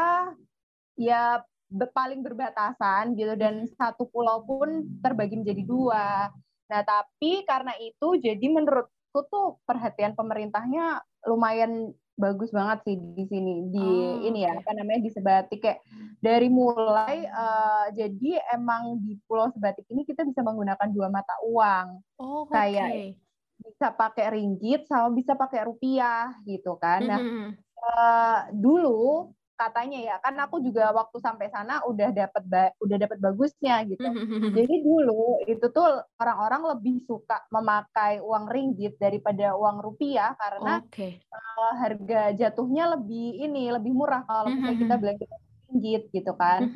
ya 0.98 1.46
paling 1.94 2.24
berbatasan 2.24 3.14
gitu 3.14 3.38
dan 3.38 3.68
satu 3.76 4.08
pulau 4.08 4.42
pun 4.42 4.82
terbagi 5.04 5.36
menjadi 5.38 5.62
dua 5.62 6.32
Nah, 6.68 6.80
tapi 6.84 7.42
karena 7.48 7.72
itu 7.80 8.20
jadi 8.20 8.46
menurutku 8.48 9.20
tuh 9.32 9.56
perhatian 9.64 10.12
pemerintahnya 10.12 11.00
lumayan 11.24 11.92
bagus 12.18 12.50
banget 12.50 12.82
sih 12.82 12.96
di 12.98 13.24
sini 13.30 13.70
di 13.70 13.78
oh, 13.78 14.26
ini 14.26 14.42
ya 14.42 14.58
apa 14.58 14.74
namanya 14.74 15.06
di 15.06 15.10
Sebatik 15.14 15.62
kayak 15.62 15.78
dari 16.18 16.50
mulai 16.50 17.30
uh, 17.30 17.94
jadi 17.94 18.42
emang 18.58 18.98
di 19.06 19.14
Pulau 19.22 19.54
Sebatik 19.54 19.86
ini 19.86 20.02
kita 20.02 20.26
bisa 20.26 20.42
menggunakan 20.42 20.90
dua 20.90 21.14
mata 21.14 21.30
uang 21.46 22.02
oh, 22.18 22.42
kayak 22.50 23.14
bisa 23.62 23.94
pakai 23.94 24.34
ringgit 24.34 24.90
sama 24.90 25.14
bisa 25.14 25.38
pakai 25.38 25.62
rupiah 25.62 26.34
gitu 26.42 26.74
kan. 26.82 27.06
Nah 27.06 27.20
mm 27.22 27.30
-hmm. 27.30 27.48
uh, 27.86 28.40
dulu 28.50 29.30
katanya 29.58 29.98
ya. 29.98 30.16
Kan 30.22 30.38
aku 30.38 30.62
juga 30.62 30.94
waktu 30.94 31.18
sampai 31.18 31.50
sana 31.50 31.82
udah 31.82 32.14
dapat 32.14 32.42
udah 32.78 32.96
dapat 32.96 33.18
bagusnya 33.18 33.82
gitu. 33.90 34.06
Jadi 34.54 34.74
dulu 34.86 35.42
itu 35.50 35.66
tuh 35.74 36.06
orang-orang 36.22 36.78
lebih 36.78 37.02
suka 37.02 37.42
memakai 37.50 38.22
uang 38.22 38.46
ringgit 38.46 38.94
daripada 39.02 39.58
uang 39.58 39.82
rupiah 39.82 40.38
karena 40.38 40.78
okay. 40.86 41.18
uh, 41.34 41.74
harga 41.74 42.32
jatuhnya 42.38 42.94
lebih 42.94 43.42
ini 43.42 43.74
lebih 43.74 43.90
murah 43.90 44.22
kalau 44.22 44.54
misalnya 44.54 44.78
kita 44.78 44.94
belanja 44.96 45.26
ringgit 45.68 46.02
gitu 46.14 46.32
kan. 46.38 46.70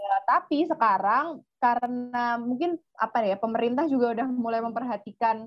Ya, 0.00 0.14
tapi 0.26 0.64
sekarang 0.64 1.44
karena 1.60 2.40
mungkin 2.40 2.80
apa 2.96 3.20
ya 3.24 3.36
pemerintah 3.36 3.84
juga 3.84 4.16
udah 4.16 4.26
mulai 4.32 4.60
memperhatikan 4.64 5.44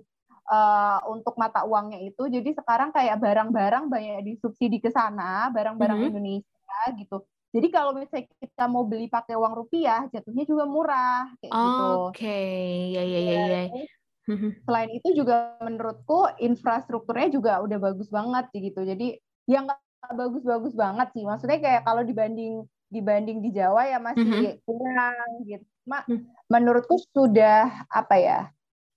uh, 0.47 0.99
untuk 1.11 1.35
mata 1.39 1.63
uangnya 1.63 1.99
itu. 2.03 2.27
Jadi 2.27 2.55
sekarang 2.55 2.91
kayak 2.91 3.19
barang-barang 3.19 3.87
banyak 3.87 4.19
disubsidi 4.27 4.79
ke 4.83 4.91
sana 4.91 5.49
barang-barang 5.51 5.97
mm 5.99 6.03
-hmm. 6.03 6.11
Indonesia 6.15 6.53
gitu 6.97 7.23
jadi 7.53 7.67
kalau 7.69 7.93
misalnya 7.93 8.25
kita 8.41 8.65
mau 8.65 8.81
beli 8.81 9.05
pakai 9.05 9.37
uang 9.37 9.53
rupiah, 9.53 10.09
jatuhnya 10.09 10.41
juga 10.49 10.65
murah 10.65 11.29
kayak 11.37 11.53
gitu. 11.53 11.85
Oke, 12.09 12.41
ya 12.97 13.03
ya 13.05 13.19
ya 13.21 13.33
ya. 13.45 13.63
Selain 14.65 14.89
itu 14.89 15.13
juga 15.13 15.53
menurutku 15.61 16.33
infrastrukturnya 16.41 17.29
juga 17.29 17.61
udah 17.61 17.77
bagus 17.77 18.09
banget 18.09 18.49
gitu. 18.57 18.81
Jadi 18.81 19.21
yang 19.45 19.69
bagus-bagus 20.01 20.73
banget 20.73 21.13
sih. 21.13 21.23
Maksudnya 21.29 21.61
kayak 21.61 21.81
kalau 21.85 22.01
dibanding 22.01 22.65
dibanding 22.89 23.45
di 23.45 23.53
Jawa 23.53 23.85
ya 23.85 24.01
masih 24.01 24.25
mm-hmm. 24.25 24.65
kurang 24.65 25.29
gitu. 25.45 25.65
Ma, 25.85 26.01
mm. 26.09 26.49
menurutku 26.49 26.97
sudah 27.13 27.85
apa 27.85 28.17
ya? 28.17 28.39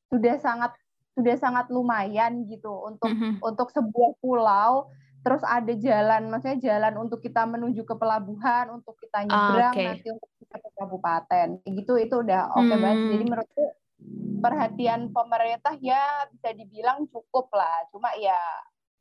Sudah 0.09 0.41
sangat 0.41 0.73
sudah 1.13 1.37
sangat 1.37 1.69
lumayan 1.69 2.49
gitu 2.49 2.73
untuk 2.89 3.13
mm-hmm. 3.13 3.45
untuk 3.45 3.69
sebuah 3.69 4.17
pulau 4.25 4.89
terus 5.27 5.43
ada 5.43 5.75
jalan 5.75 6.31
maksudnya 6.31 6.59
jalan 6.63 7.03
untuk 7.03 7.19
kita 7.19 7.43
menuju 7.51 7.83
ke 7.83 7.99
pelabuhan 7.99 8.71
untuk 8.71 8.95
kita 9.03 9.27
nyebrang 9.27 9.75
oh, 9.75 9.83
okay. 9.83 9.87
nanti 9.91 10.09
untuk 10.15 10.31
kita 10.39 10.57
ke 10.63 10.71
kabupaten. 10.79 11.49
Gitu 11.67 11.93
itu 11.99 12.15
udah 12.15 12.55
oke 12.55 12.63
okay 12.63 12.77
hmm. 12.79 12.83
banget 12.87 12.99
jadi 13.11 13.25
menurutku 13.27 13.65
perhatian 14.39 15.01
pemerintah 15.11 15.75
ya 15.83 16.31
bisa 16.31 16.55
dibilang 16.55 17.11
cukup 17.11 17.51
lah. 17.51 17.91
Cuma 17.91 18.15
ya 18.15 18.39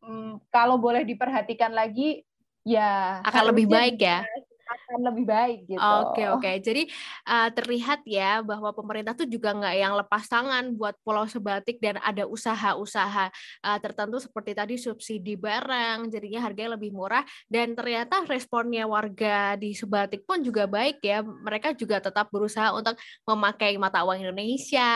hmm, 0.02 0.50
kalau 0.50 0.82
boleh 0.82 1.06
diperhatikan 1.06 1.70
lagi 1.78 2.26
ya 2.66 3.22
akan 3.22 3.54
lebih 3.54 3.70
baik 3.70 4.02
ya 4.02 4.26
akan 4.66 5.00
lebih 5.14 5.26
baik 5.30 5.60
gitu. 5.70 5.80
Oke 5.80 6.26
okay, 6.26 6.26
oke. 6.30 6.42
Okay. 6.42 6.56
Jadi 6.62 6.84
uh, 7.30 7.50
terlihat 7.54 8.02
ya 8.10 8.42
bahwa 8.42 8.74
pemerintah 8.74 9.14
tuh 9.14 9.30
juga 9.30 9.54
nggak 9.54 9.76
yang 9.78 9.94
lepas 9.94 10.26
tangan 10.26 10.74
buat 10.74 10.98
Pulau 11.06 11.30
Sebatik 11.30 11.78
dan 11.78 12.02
ada 12.02 12.26
usaha-usaha 12.26 13.26
uh, 13.62 13.78
tertentu 13.80 14.18
seperti 14.18 14.58
tadi 14.58 14.76
subsidi 14.82 15.38
barang, 15.38 16.10
jadinya 16.10 16.42
harganya 16.42 16.78
lebih 16.78 16.92
murah 16.92 17.22
dan 17.46 17.78
ternyata 17.78 18.26
responnya 18.26 18.90
warga 18.90 19.54
di 19.60 19.78
Sebatik 19.78 20.26
pun 20.26 20.42
juga 20.42 20.66
baik 20.66 21.02
ya. 21.06 21.22
Mereka 21.22 21.78
juga 21.78 22.02
tetap 22.02 22.34
berusaha 22.34 22.74
untuk 22.74 22.98
memakai 23.30 23.78
mata 23.78 24.02
uang 24.02 24.26
Indonesia, 24.26 24.94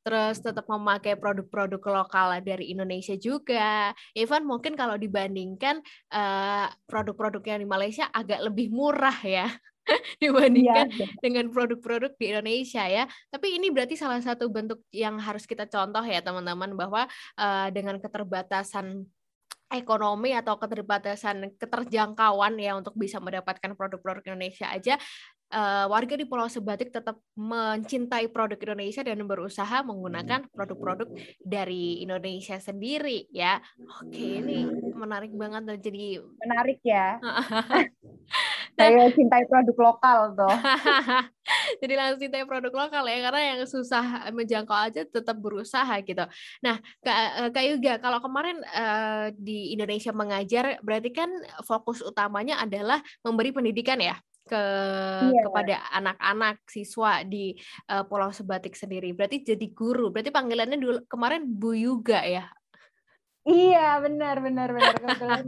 terus 0.00 0.40
tetap 0.40 0.64
memakai 0.64 1.18
produk-produk 1.18 1.80
lokal 2.04 2.40
dari 2.40 2.72
Indonesia 2.72 3.14
juga. 3.20 3.92
Even 4.16 4.48
mungkin 4.48 4.78
kalau 4.78 4.96
dibandingkan 4.96 5.84
uh, 6.12 6.66
produk-produk 6.88 7.42
yang 7.44 7.60
di 7.60 7.68
Malaysia 7.68 8.08
agak 8.12 8.40
lebih 8.48 8.72
murah 8.78 9.18
ya 9.26 9.50
dibandingkan 10.22 10.88
ya. 10.94 11.08
dengan 11.18 11.50
produk-produk 11.50 12.14
di 12.14 12.30
Indonesia 12.30 12.84
ya. 12.86 13.04
Tapi 13.32 13.58
ini 13.58 13.72
berarti 13.74 13.98
salah 13.98 14.20
satu 14.22 14.46
bentuk 14.46 14.84
yang 14.94 15.18
harus 15.18 15.48
kita 15.48 15.66
contoh 15.66 16.04
ya 16.04 16.22
teman-teman 16.22 16.76
bahwa 16.78 17.10
uh, 17.40 17.68
dengan 17.74 17.98
keterbatasan 17.98 19.08
ekonomi 19.68 20.32
atau 20.32 20.56
keterbatasan 20.56 21.52
keterjangkauan 21.60 22.56
ya 22.56 22.72
untuk 22.72 22.96
bisa 22.96 23.20
mendapatkan 23.20 23.76
produk-produk 23.76 24.24
Indonesia 24.32 24.64
aja 24.72 24.96
uh, 25.52 25.86
warga 25.92 26.16
di 26.16 26.24
Pulau 26.24 26.48
Sebatik 26.48 26.88
tetap 26.88 27.20
mencintai 27.36 28.28
produk 28.32 28.56
Indonesia 28.56 29.04
dan 29.04 29.20
berusaha 29.24 29.84
menggunakan 29.84 30.48
produk-produk 30.52 31.08
dari 31.40 32.00
Indonesia 32.04 32.56
sendiri 32.60 33.28
ya. 33.32 33.60
Oke, 34.00 34.40
ini 34.40 34.68
menarik 34.96 35.32
banget 35.36 35.68
dan 35.68 35.78
jadi 35.80 36.20
menarik 36.24 36.80
ya. 36.84 37.20
Saya 38.78 39.10
cintai 39.10 39.42
produk 39.50 39.76
lokal 39.90 40.38
tuh. 40.38 40.54
jadi 41.82 41.94
langsung 41.98 42.20
cintai 42.22 42.46
produk 42.46 42.86
lokal 42.86 43.02
ya 43.10 43.18
karena 43.26 43.40
yang 43.42 43.60
susah 43.66 44.30
menjangkau 44.30 44.78
aja 44.78 45.02
tetap 45.02 45.34
berusaha 45.42 45.98
gitu. 46.06 46.22
Nah, 46.62 46.78
Kak, 47.02 47.50
Kak 47.50 47.64
Yuga, 47.66 47.98
kalau 47.98 48.22
kemarin 48.22 48.62
uh, 48.70 49.34
di 49.34 49.74
Indonesia 49.74 50.14
mengajar 50.14 50.78
berarti 50.86 51.10
kan 51.10 51.26
fokus 51.66 52.06
utamanya 52.06 52.62
adalah 52.62 53.02
memberi 53.26 53.50
pendidikan 53.50 53.98
ya 53.98 54.14
ke 54.48 54.62
yeah. 55.28 55.42
kepada 55.44 55.74
anak-anak 55.92 56.64
siswa 56.64 57.20
di 57.26 57.58
uh, 57.90 58.06
Pulau 58.06 58.30
Sebatik 58.30 58.78
sendiri. 58.78 59.10
Berarti 59.12 59.42
jadi 59.42 59.66
guru. 59.74 60.08
Berarti 60.14 60.30
panggilannya 60.32 60.78
dulu 60.80 60.98
kemarin 61.10 61.44
Bu 61.44 61.74
Yuga 61.74 62.24
ya. 62.24 62.46
Iya, 63.48 63.98
benar 64.04 64.44
benar 64.44 64.68
benar 64.70 65.44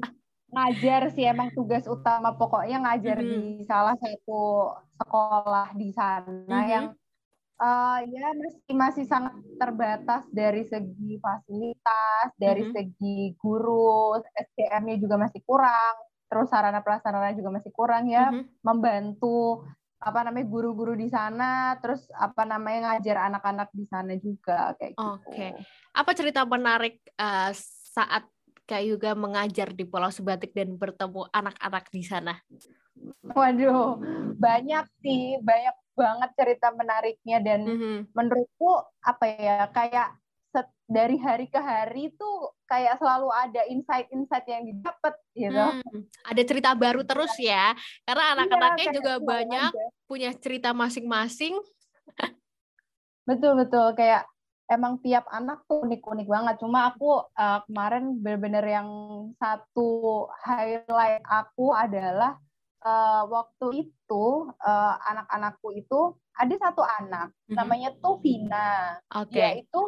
ngajar 0.50 1.14
sih 1.14 1.24
emang 1.26 1.54
tugas 1.54 1.86
utama 1.86 2.34
pokoknya 2.34 2.82
ngajar 2.82 3.22
mm 3.22 3.26
-hmm. 3.26 3.34
di 3.34 3.42
salah 3.66 3.96
satu 3.96 4.74
sekolah 4.98 5.68
di 5.78 5.88
sana 5.94 6.26
mm 6.26 6.50
-hmm. 6.50 6.70
yang 6.70 6.86
uh, 7.62 7.98
ya 8.02 8.28
masih 8.34 8.74
masih 8.74 9.04
sangat 9.06 9.34
terbatas 9.56 10.26
dari 10.34 10.66
segi 10.66 11.22
fasilitas, 11.22 12.28
dari 12.34 12.66
mm 12.66 12.68
-hmm. 12.68 12.76
segi 12.76 13.18
guru, 13.38 14.18
SDM-nya 14.18 14.96
juga 14.98 15.16
masih 15.22 15.40
kurang 15.46 16.10
terus 16.30 16.46
sarana 16.46 16.78
prasarana 16.80 17.34
juga 17.34 17.50
masih 17.50 17.74
kurang 17.74 18.06
ya 18.06 18.30
mm-hmm. 18.30 18.62
membantu 18.62 19.66
apa 20.00 20.24
namanya 20.24 20.46
guru-guru 20.48 20.96
di 20.96 21.10
sana 21.12 21.76
terus 21.82 22.08
apa 22.16 22.46
namanya 22.48 22.94
ngajar 22.94 23.28
anak-anak 23.28 23.68
di 23.74 23.84
sana 23.84 24.16
juga 24.16 24.72
kayak 24.80 24.96
gitu. 24.96 25.04
Oke. 25.04 25.28
Okay. 25.28 25.50
Apa 25.92 26.10
cerita 26.16 26.40
menarik 26.48 27.04
uh, 27.20 27.52
saat 27.92 28.24
kayak 28.70 28.86
juga 28.86 29.10
mengajar 29.18 29.74
di 29.74 29.82
Pulau 29.82 30.14
Sebatik 30.14 30.54
dan 30.54 30.78
bertemu 30.78 31.26
anak-anak 31.34 31.90
di 31.90 32.02
sana? 32.06 32.38
Waduh, 33.34 33.98
banyak 34.38 34.86
sih, 35.02 35.42
banyak 35.42 35.74
banget 35.98 36.30
cerita 36.38 36.70
menariknya 36.70 37.42
dan 37.42 37.66
mm-hmm. 37.66 37.98
menurutku 38.14 38.86
apa 39.02 39.24
ya 39.26 39.66
kayak 39.74 40.14
dari 40.90 41.22
hari 41.22 41.46
ke 41.46 41.62
hari 41.62 42.10
tuh 42.18 42.50
kayak 42.66 42.98
selalu 42.98 43.30
ada 43.30 43.62
insight-insight 43.70 44.42
yang 44.50 44.66
didapat 44.66 45.14
gitu. 45.38 45.54
Hmm, 45.54 46.02
ada 46.26 46.42
cerita 46.42 46.74
baru 46.74 47.06
terus 47.06 47.30
ya. 47.38 47.78
Karena 48.02 48.24
iya, 48.26 48.32
anak-anaknya 48.34 48.86
iya, 48.90 48.94
juga 48.98 49.12
banyak 49.22 49.70
aja. 49.70 49.86
punya 50.10 50.30
cerita 50.34 50.74
masing-masing. 50.74 51.54
betul 53.28 53.54
betul 53.54 53.94
kayak 53.94 54.26
emang 54.70 55.02
tiap 55.02 55.26
anak 55.28 55.66
tuh 55.66 55.82
unik-unik 55.82 56.28
banget. 56.30 56.54
Cuma 56.62 56.94
aku 56.94 57.26
uh, 57.26 57.60
kemarin 57.66 58.22
benar-benar 58.22 58.64
yang 58.64 58.88
satu 59.36 60.30
highlight 60.46 61.20
aku 61.26 61.74
adalah 61.74 62.38
uh, 62.86 63.26
waktu 63.26 63.90
itu 63.90 64.24
uh, 64.62 64.94
anak-anakku 65.10 65.74
itu 65.74 66.14
ada 66.38 66.54
satu 66.56 66.86
anak 66.86 67.34
mm 67.34 67.42
-hmm. 67.50 67.56
namanya 67.58 67.90
tuh 67.98 68.22
Vina. 68.22 69.02
Okay. 69.10 69.34
Dia 69.34 69.50
itu 69.66 69.82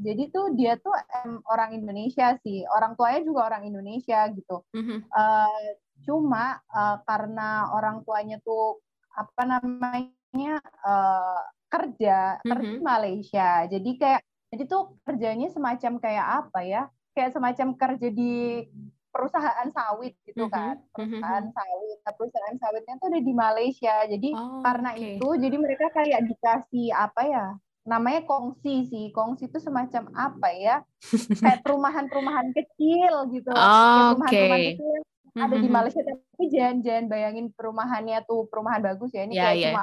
jadi 0.00 0.22
tuh 0.32 0.46
dia 0.56 0.80
tuh 0.80 0.96
em, 0.96 1.44
orang 1.44 1.76
Indonesia 1.76 2.32
sih 2.40 2.64
orang 2.72 2.96
tuanya 2.96 3.20
juga 3.20 3.52
orang 3.52 3.68
Indonesia 3.68 4.32
gitu 4.32 4.64
mm-hmm. 4.72 4.98
uh, 5.12 5.64
cuma 6.08 6.56
uh, 6.72 6.96
karena 7.04 7.68
orang 7.76 8.00
tuanya 8.08 8.40
tuh 8.40 8.80
apa 9.12 9.42
namanya 9.44 10.64
uh, 10.80 11.40
kerja 11.70 12.18
mm-hmm. 12.36 12.50
kerja 12.50 12.68
di 12.68 12.80
Malaysia 12.82 13.50
jadi 13.70 13.90
kayak 13.96 14.22
jadi 14.50 14.62
tuh 14.66 14.82
kerjanya 15.06 15.48
semacam 15.54 15.92
kayak 16.02 16.26
apa 16.44 16.60
ya 16.66 16.82
kayak 17.14 17.30
semacam 17.30 17.68
kerja 17.78 18.08
di 18.10 18.66
perusahaan 19.10 19.68
sawit 19.70 20.14
gitu 20.26 20.46
mm-hmm. 20.46 20.54
kan 20.54 20.76
perusahaan 20.90 21.46
mm-hmm. 21.46 21.58
sawit 21.58 21.98
nah, 22.02 22.14
perusahaan 22.14 22.56
sawitnya 22.58 22.94
tuh 22.98 23.08
ada 23.10 23.20
di 23.22 23.34
Malaysia 23.34 23.94
jadi 24.06 24.28
oh, 24.34 24.62
karena 24.66 24.90
okay. 24.94 25.16
itu 25.16 25.28
jadi 25.38 25.56
mereka 25.56 25.86
kayak 25.94 26.20
dikasih 26.26 26.88
apa 26.94 27.22
ya 27.26 27.46
namanya 27.80 28.28
kongsi 28.28 28.86
sih. 28.86 29.08
Kongsi 29.10 29.48
itu 29.48 29.56
semacam 29.56 30.12
apa 30.12 30.52
ya? 30.52 30.84
Kayak 31.40 31.64
perumahan-perumahan 31.64 32.52
kecil 32.52 33.32
gitu. 33.32 33.50
Oh, 33.50 34.14
perumahan-perumahan 34.14 34.60
okay. 34.60 34.76
kecil 34.76 35.00
ada 35.38 35.56
di 35.56 35.68
Malaysia 35.70 36.02
tapi 36.02 36.44
jangan-jangan 36.50 37.06
bayangin 37.06 37.46
perumahannya 37.54 38.18
tuh 38.26 38.50
perumahan 38.50 38.82
bagus 38.82 39.14
ya. 39.14 39.26
Ini 39.26 39.34
yeah, 39.34 39.44
kayak 39.46 39.56
yeah. 39.56 39.66
cuma 39.70 39.82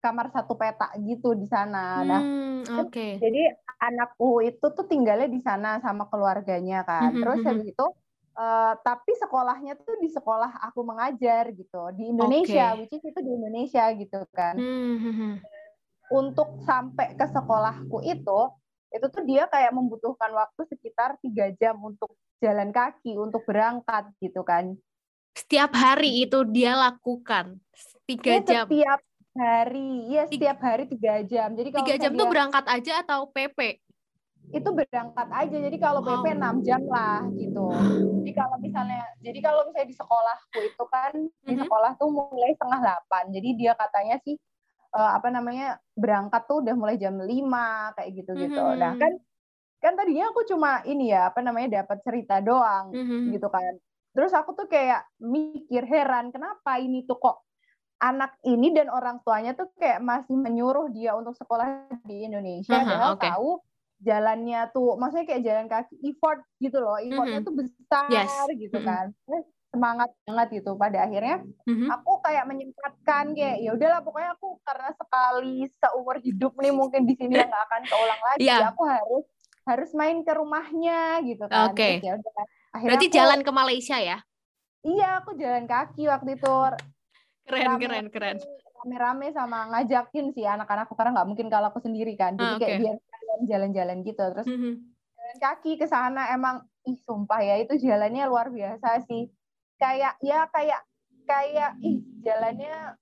kamar 0.00 0.32
satu 0.32 0.56
petak 0.56 0.96
gitu 1.04 1.36
di 1.36 1.46
sana. 1.46 2.02
Nah, 2.02 2.20
hmm, 2.20 2.60
oke. 2.82 2.90
Okay. 2.90 3.12
Jadi 3.20 3.42
anakku 3.80 4.40
itu 4.40 4.66
tuh 4.72 4.84
tinggalnya 4.88 5.28
di 5.28 5.40
sana 5.40 5.78
sama 5.84 6.08
keluarganya 6.08 6.82
kan. 6.84 7.12
Mm-hmm. 7.12 7.20
Terus 7.22 7.40
habis 7.46 7.68
itu 7.70 7.88
Uh, 8.30 8.78
tapi 8.86 9.10
sekolahnya 9.20 9.74
tuh 9.84 10.00
di 10.00 10.08
sekolah 10.08 10.64
aku 10.64 10.86
mengajar 10.86 11.50
gitu 11.50 11.92
di 11.92 12.14
Indonesia, 12.14 12.72
okay. 12.72 12.86
which 12.86 12.94
is 12.94 13.04
itu 13.04 13.20
di 13.20 13.36
Indonesia 13.36 13.84
gitu 13.92 14.22
kan. 14.32 14.54
Mm-hmm 14.54 15.42
untuk 16.10 16.58
sampai 16.66 17.14
ke 17.14 17.26
sekolahku 17.30 18.02
itu 18.02 18.40
itu 18.90 19.06
tuh 19.06 19.22
dia 19.22 19.46
kayak 19.46 19.70
membutuhkan 19.70 20.34
waktu 20.34 20.66
sekitar 20.66 21.14
tiga 21.22 21.54
jam 21.62 21.78
untuk 21.78 22.10
jalan 22.42 22.74
kaki 22.74 23.14
untuk 23.14 23.46
berangkat 23.46 24.10
gitu 24.18 24.42
kan 24.42 24.74
setiap 25.30 25.70
hari 25.78 26.26
itu 26.26 26.42
dia 26.50 26.74
lakukan 26.74 27.62
tiga 28.10 28.42
ya, 28.42 28.44
jam 28.44 28.64
setiap 28.66 29.00
hari 29.40 30.12
ya 30.12 30.28
setiap 30.28 30.60
hari 30.60 30.84
tiga 30.84 31.24
jam 31.24 31.56
jadi 31.56 31.68
tiga 31.72 31.94
jam 31.96 32.12
tuh 32.12 32.28
berangkat 32.28 32.64
aja 32.68 32.92
atau 33.00 33.24
PP 33.32 33.80
itu 34.50 34.68
berangkat 34.74 35.28
aja 35.30 35.56
jadi 35.56 35.76
kalau 35.78 36.02
PP 36.02 36.26
wow. 36.36 36.58
6 36.58 36.66
jam 36.66 36.82
lah 36.90 37.22
gitu 37.38 37.66
jadi 38.20 38.32
kalau 38.34 38.56
misalnya 38.60 39.02
jadi 39.22 39.38
kalau 39.40 39.60
misalnya 39.64 39.88
di 39.88 39.96
sekolahku 39.96 40.58
itu 40.60 40.84
kan 40.90 41.12
mm 41.14 41.24
-hmm. 41.24 41.40
di 41.40 41.52
mm-hmm. 41.54 41.62
sekolah 41.64 41.90
tuh 41.96 42.08
mulai 42.10 42.52
setengah 42.58 42.80
delapan 42.82 43.24
jadi 43.30 43.48
dia 43.54 43.72
katanya 43.78 44.16
sih 44.26 44.36
uh, 44.94 45.10
apa 45.16 45.28
namanya 45.30 45.78
berangkat 45.94 46.42
tuh 46.50 46.62
udah 46.62 46.74
mulai 46.74 46.96
jam 46.98 47.14
5 47.14 47.30
kayak 47.96 48.10
gitu-gitu. 48.10 48.58
Mm 48.58 48.70
-hmm. 48.74 48.82
Nah, 48.82 48.92
kan 48.98 49.12
kan 49.80 49.92
tadinya 49.96 50.28
aku 50.28 50.44
cuma 50.44 50.84
ini 50.84 51.08
ya, 51.08 51.32
apa 51.32 51.40
namanya 51.40 51.80
dapat 51.80 52.04
cerita 52.04 52.42
doang 52.44 52.92
mm 52.92 53.04
-hmm. 53.06 53.22
gitu 53.36 53.48
kan. 53.48 53.74
terus 54.10 54.34
aku 54.34 54.58
tuh 54.58 54.66
kayak 54.66 55.06
mikir 55.22 55.86
heran 55.86 56.34
kenapa 56.34 56.82
ini 56.82 57.06
tuh 57.06 57.14
kok 57.22 57.46
anak 58.00 58.32
ini 58.48 58.72
dan 58.72 58.88
orang 58.88 59.20
tuanya 59.22 59.52
tuh 59.52 59.68
kayak 59.76 60.00
masih 60.00 60.34
menyuruh 60.34 60.88
dia 60.88 61.12
untuk 61.12 61.36
sekolah 61.36 61.86
di 62.08 62.24
Indonesia 62.24 62.72
uh 62.72 62.80
-huh, 62.80 62.88
padahal 62.88 63.14
okay. 63.16 63.30
tahu 63.30 63.50
jalannya 64.00 64.60
tuh 64.72 64.96
maksudnya 64.96 65.26
kayak 65.28 65.44
jalan 65.44 65.66
kaki 65.68 65.94
effort 66.08 66.40
gitu 66.56 66.80
loh 66.80 66.96
effortnya 66.96 67.44
mm 67.44 67.44
-hmm. 67.44 67.48
tuh 67.52 67.54
besar 67.60 68.08
yes. 68.08 68.32
gitu 68.56 68.76
mm 68.80 68.84
-hmm. 68.84 68.88
kan 68.88 69.06
semangat 69.70 70.10
banget 70.26 70.48
gitu 70.60 70.74
pada 70.74 71.06
akhirnya 71.06 71.46
mm-hmm. 71.46 71.88
aku 71.94 72.12
kayak 72.26 72.44
menyempatkan 72.50 73.24
kayak 73.38 73.56
ya 73.62 73.70
udahlah 73.70 74.02
pokoknya 74.02 74.30
aku 74.34 74.58
karena 74.66 74.90
sekali 74.98 75.56
seumur 75.78 76.16
hidup 76.18 76.52
nih 76.58 76.74
mungkin 76.74 77.06
di 77.06 77.14
sini 77.14 77.38
nggak 77.38 77.64
akan 77.70 77.82
keulang 77.86 78.22
lagi 78.26 78.42
yeah. 78.42 78.74
aku 78.74 78.82
harus 78.82 79.24
harus 79.62 79.90
main 79.94 80.26
ke 80.26 80.32
rumahnya 80.34 81.22
gitu 81.22 81.46
kan 81.46 81.70
oke 81.70 81.78
okay. 81.78 82.02
ya 82.02 82.18
berarti 82.74 83.06
aku, 83.06 83.14
jalan 83.14 83.40
ke 83.46 83.50
Malaysia 83.54 83.96
ya 84.02 84.18
iya 84.82 85.22
aku 85.22 85.38
jalan 85.38 85.70
kaki 85.70 86.10
waktu 86.10 86.34
itu 86.34 86.54
keren 87.50 87.66
rame, 87.66 87.82
keren 87.82 88.06
keren 88.08 88.36
rame-rame 88.80 89.28
sama 89.34 89.68
ngajakin 89.74 90.32
sih 90.32 90.46
anak-anakku 90.46 90.94
karena 90.96 91.20
nggak 91.20 91.28
mungkin 91.28 91.48
kalau 91.52 91.68
aku 91.68 91.82
sendiri 91.82 92.16
kan 92.16 92.38
jadi 92.38 92.46
ah, 92.46 92.56
okay. 92.56 92.66
kayak 92.78 92.80
biar 92.80 92.96
jalan-jalan 93.50 93.98
gitu 94.06 94.24
terus 94.32 94.46
mm-hmm. 94.48 94.74
jalan 95.18 95.36
kaki 95.42 95.72
ke 95.76 95.86
sana 95.90 96.32
emang 96.32 96.64
ih 96.88 96.96
sumpah 97.04 97.40
ya 97.44 97.60
itu 97.60 97.76
jalannya 97.76 98.24
luar 98.30 98.48
biasa 98.48 99.04
sih 99.04 99.28
kayak 99.76 100.16
ya 100.24 100.48
kayak 100.48 100.80
kayak 101.28 101.76
ih 101.84 102.00
jalannya 102.24 102.96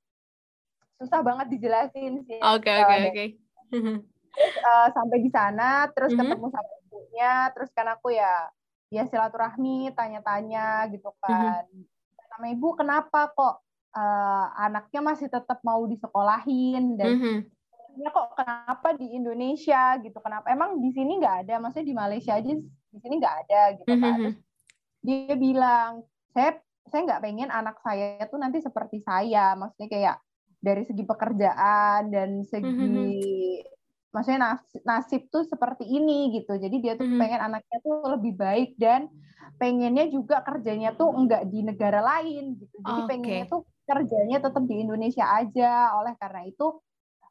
susah 0.98 1.22
banget 1.22 1.46
dijelasin 1.54 2.26
sih. 2.26 2.42
Oke 2.42 2.70
oke 2.74 2.94
oke. 3.14 3.24
Terus 3.70 4.56
uh, 4.62 4.88
sampai 4.92 5.18
di 5.22 5.30
sana 5.30 5.86
terus 5.94 6.12
mm 6.12 6.18
-hmm. 6.18 6.28
ketemu 6.30 6.46
sama 6.50 6.72
ibunya 6.86 7.34
terus 7.54 7.70
kan 7.74 7.86
aku 7.90 8.08
ya 8.14 8.50
ya 8.90 9.06
silaturahmi 9.06 9.94
tanya-tanya 9.94 10.90
gitu 10.90 11.14
kan. 11.22 11.64
Mm 11.70 11.86
-hmm. 11.86 12.28
Sama 12.28 12.46
ibu 12.50 12.68
kenapa 12.74 13.30
kok 13.30 13.62
uh, 13.94 14.46
anaknya 14.58 15.00
masih 15.00 15.28
tetap 15.30 15.62
mau 15.64 15.84
disekolahin 15.86 16.96
dan 16.98 17.12
mm 17.14 17.20
-hmm 17.20 17.38
ya 17.98 18.14
kok 18.14 18.38
kenapa 18.38 18.94
di 18.94 19.06
Indonesia 19.18 19.98
gitu 19.98 20.18
kenapa 20.22 20.46
emang 20.54 20.78
di 20.78 20.94
sini 20.94 21.18
nggak 21.18 21.36
ada 21.46 21.58
maksudnya 21.58 21.90
di 21.90 21.96
Malaysia 21.98 22.32
aja 22.38 22.46
di 22.54 22.98
sini 23.02 23.14
nggak 23.18 23.36
ada 23.46 23.60
gitu 23.74 23.92
kan 23.98 23.98
mm 23.98 24.22
-hmm. 24.22 24.32
dia 25.02 25.34
bilang 25.34 26.06
saya 26.30 26.62
saya 26.88 27.04
nggak 27.04 27.22
pengen 27.26 27.50
anak 27.52 27.76
saya 27.82 28.22
tuh 28.30 28.38
nanti 28.40 28.62
seperti 28.62 29.02
saya 29.02 29.52
maksudnya 29.58 29.88
kayak 29.90 30.16
dari 30.58 30.82
segi 30.86 31.04
pekerjaan 31.04 32.10
dan 32.10 32.42
segi 32.42 32.66
mm-hmm. 32.66 34.10
maksudnya 34.10 34.40
nasib, 34.42 34.80
nasib 34.82 35.22
tuh 35.30 35.44
seperti 35.46 35.86
ini 35.86 36.34
gitu 36.34 36.56
jadi 36.56 36.76
dia 36.80 36.92
tuh 36.96 37.06
mm-hmm. 37.06 37.20
pengen 37.20 37.40
anaknya 37.44 37.78
tuh 37.84 37.96
lebih 38.18 38.34
baik 38.34 38.70
dan 38.80 39.06
pengennya 39.58 40.06
juga 40.10 40.42
kerjanya 40.42 40.94
tuh 40.94 41.14
enggak 41.14 41.46
di 41.46 41.62
negara 41.62 42.02
lain 42.02 42.58
gitu 42.58 42.76
jadi 42.82 43.00
okay. 43.04 43.08
pengennya 43.10 43.46
tuh 43.46 43.62
kerjanya 43.88 44.38
tetap 44.44 44.62
di 44.68 44.84
Indonesia 44.84 45.24
aja 45.24 45.96
oleh 45.96 46.12
karena 46.20 46.44
itu 46.44 46.76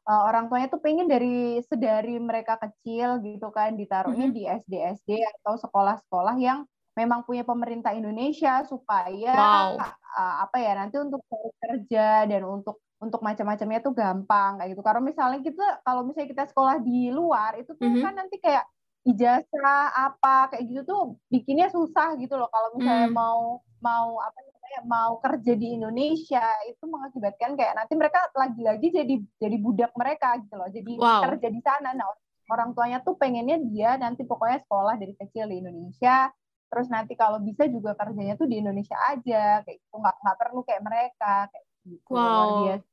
uh, 0.08 0.22
orang 0.26 0.50
tuanya 0.50 0.68
tuh 0.72 0.82
pengen 0.82 1.06
dari 1.06 1.62
sedari 1.62 2.18
mereka 2.18 2.58
kecil 2.58 3.22
gitu 3.22 3.54
kan 3.54 3.78
ditaruhnya 3.78 4.32
mm-hmm. 4.32 4.38
di 4.38 4.42
SD 4.66 4.74
SD 4.98 5.10
atau 5.38 5.54
sekolah-sekolah 5.60 6.34
yang 6.42 6.66
memang 6.98 7.22
punya 7.22 7.46
pemerintah 7.46 7.94
Indonesia 7.94 8.66
supaya 8.66 9.38
wow. 9.38 9.78
uh, 9.78 10.34
apa 10.42 10.56
ya 10.58 10.74
nanti 10.74 10.98
untuk 10.98 11.22
cari 11.30 11.50
kerja 11.62 12.26
dan 12.26 12.42
untuk 12.42 12.82
untuk 12.98 13.22
macam-macamnya 13.22 13.78
tuh 13.78 13.94
gampang 13.94 14.58
kayak 14.58 14.74
gitu. 14.74 14.82
Karena 14.82 15.02
misalnya 15.06 15.38
kita 15.38 15.66
kalau 15.86 16.02
misalnya 16.02 16.34
kita 16.34 16.44
sekolah 16.50 16.82
di 16.82 17.14
luar 17.14 17.54
itu 17.54 17.70
tuh 17.78 17.86
mm 17.86 17.94
-hmm. 17.94 18.02
kan 18.02 18.14
nanti 18.18 18.36
kayak 18.42 18.66
ijazah 19.06 19.84
apa 19.94 20.50
kayak 20.50 20.66
gitu 20.66 20.82
tuh 20.82 21.02
bikinnya 21.30 21.70
susah 21.70 22.18
gitu 22.18 22.34
loh 22.34 22.50
kalau 22.50 22.74
misalnya 22.74 23.08
mm. 23.08 23.14
mau 23.14 23.62
mau 23.78 24.18
apa 24.18 24.38
namanya 24.68 24.84
mau 24.84 25.16
kerja 25.24 25.52
di 25.56 25.80
Indonesia 25.80 26.44
itu 26.68 26.84
mengakibatkan 26.84 27.56
kayak 27.56 27.72
nanti 27.72 27.92
mereka 27.96 28.20
lagi-lagi 28.36 28.92
jadi 28.92 29.14
jadi 29.40 29.56
budak 29.56 29.92
mereka 29.96 30.36
gitu 30.44 30.54
loh. 30.60 30.68
Jadi 30.68 30.92
wow. 31.00 31.24
kerja 31.24 31.48
di 31.48 31.60
sana. 31.64 31.96
Nah, 31.96 32.12
orang 32.52 32.76
tuanya 32.76 33.00
tuh 33.00 33.16
pengennya 33.16 33.56
dia 33.64 33.96
nanti 33.96 34.28
pokoknya 34.28 34.60
sekolah 34.68 35.00
dari 35.00 35.16
kecil 35.16 35.48
di 35.48 35.64
Indonesia 35.64 36.28
terus 36.68 36.92
nanti 36.92 37.16
kalau 37.16 37.40
bisa 37.40 37.64
juga 37.64 37.96
kerjanya 37.96 38.36
tuh 38.36 38.44
di 38.44 38.60
Indonesia 38.60 38.92
aja 39.08 39.64
kayak 39.64 39.80
gitu 39.80 39.96
nggak 39.96 40.16
nggak 40.20 40.36
perlu 40.36 40.60
kayak 40.68 40.84
mereka 40.84 41.48
kayak 41.48 41.66
gitu 41.88 42.12
wow. 42.12 42.20
luar 42.20 42.52
biasa 42.60 42.88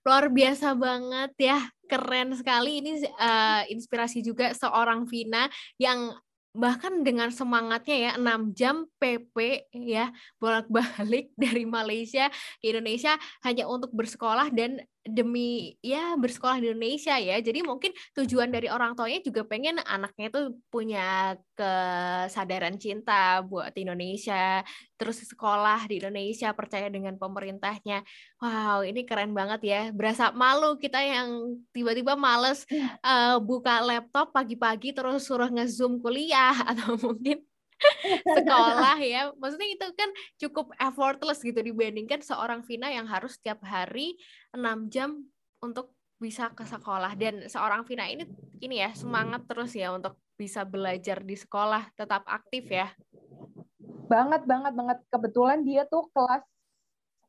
luar 0.00 0.24
biasa 0.32 0.66
banget 0.72 1.32
ya 1.36 1.58
keren 1.84 2.28
sekali 2.32 2.80
ini 2.80 3.04
uh, 3.04 3.68
inspirasi 3.68 4.24
juga 4.24 4.56
seorang 4.56 5.04
Vina 5.04 5.44
yang 5.76 6.16
bahkan 6.56 7.04
dengan 7.04 7.28
semangatnya 7.28 7.96
ya 7.96 8.12
6 8.16 8.56
jam 8.56 8.88
PP 8.96 9.68
ya 9.76 10.08
bolak-balik 10.40 11.30
dari 11.44 11.68
Malaysia 11.68 12.32
ke 12.58 12.72
Indonesia 12.72 13.14
hanya 13.44 13.68
untuk 13.68 13.92
bersekolah 13.92 14.48
dan 14.50 14.80
demi 15.06 15.78
ya 15.80 16.18
bersekolah 16.18 16.58
di 16.58 16.70
Indonesia 16.74 17.14
ya. 17.16 17.38
Jadi 17.38 17.62
mungkin 17.62 17.94
tujuan 18.18 18.50
dari 18.50 18.66
orang 18.66 18.98
tuanya 18.98 19.22
juga 19.22 19.46
pengen 19.46 19.78
anaknya 19.82 20.26
itu 20.28 20.42
punya 20.68 21.38
kesadaran 21.56 22.76
cinta 22.76 23.40
buat 23.46 23.72
Indonesia, 23.78 24.60
terus 24.98 25.22
sekolah 25.24 25.88
di 25.88 26.02
Indonesia, 26.02 26.52
percaya 26.52 26.90
dengan 26.90 27.16
pemerintahnya. 27.16 28.02
Wow, 28.42 28.84
ini 28.84 29.06
keren 29.08 29.32
banget 29.32 29.60
ya. 29.64 29.82
Berasa 29.94 30.34
malu 30.34 30.76
kita 30.76 31.00
yang 31.00 31.56
tiba-tiba 31.70 32.18
males 32.18 32.66
uh, 33.00 33.40
buka 33.40 33.80
laptop 33.80 34.34
pagi-pagi 34.34 34.92
terus 34.92 35.24
suruh 35.24 35.48
nge-zoom 35.48 36.02
kuliah 36.02 36.52
atau 36.70 36.98
mungkin 37.00 37.40
sekolah 38.36 38.96
ya. 39.00 39.32
Maksudnya 39.36 39.68
itu 39.68 39.86
kan 39.96 40.10
cukup 40.40 40.66
effortless 40.80 41.40
gitu 41.44 41.60
dibandingkan 41.60 42.20
seorang 42.24 42.64
Vina 42.64 42.88
yang 42.92 43.04
harus 43.08 43.36
setiap 43.36 43.60
hari 43.64 44.16
6 44.56 44.92
jam 44.92 45.22
untuk 45.62 45.92
bisa 46.16 46.48
ke 46.56 46.64
sekolah 46.64 47.12
dan 47.14 47.44
seorang 47.44 47.84
Vina 47.84 48.08
ini 48.08 48.24
ini 48.64 48.80
ya 48.80 48.90
semangat 48.96 49.44
terus 49.44 49.76
ya 49.76 49.92
untuk 49.92 50.16
bisa 50.36 50.62
belajar 50.68 51.24
di 51.24 51.36
sekolah, 51.36 51.92
tetap 51.96 52.22
aktif 52.28 52.68
ya. 52.68 52.92
Banget 54.06 54.44
banget 54.44 54.72
banget 54.76 54.98
kebetulan 55.08 55.64
dia 55.64 55.88
tuh 55.88 56.06
kelas 56.12 56.44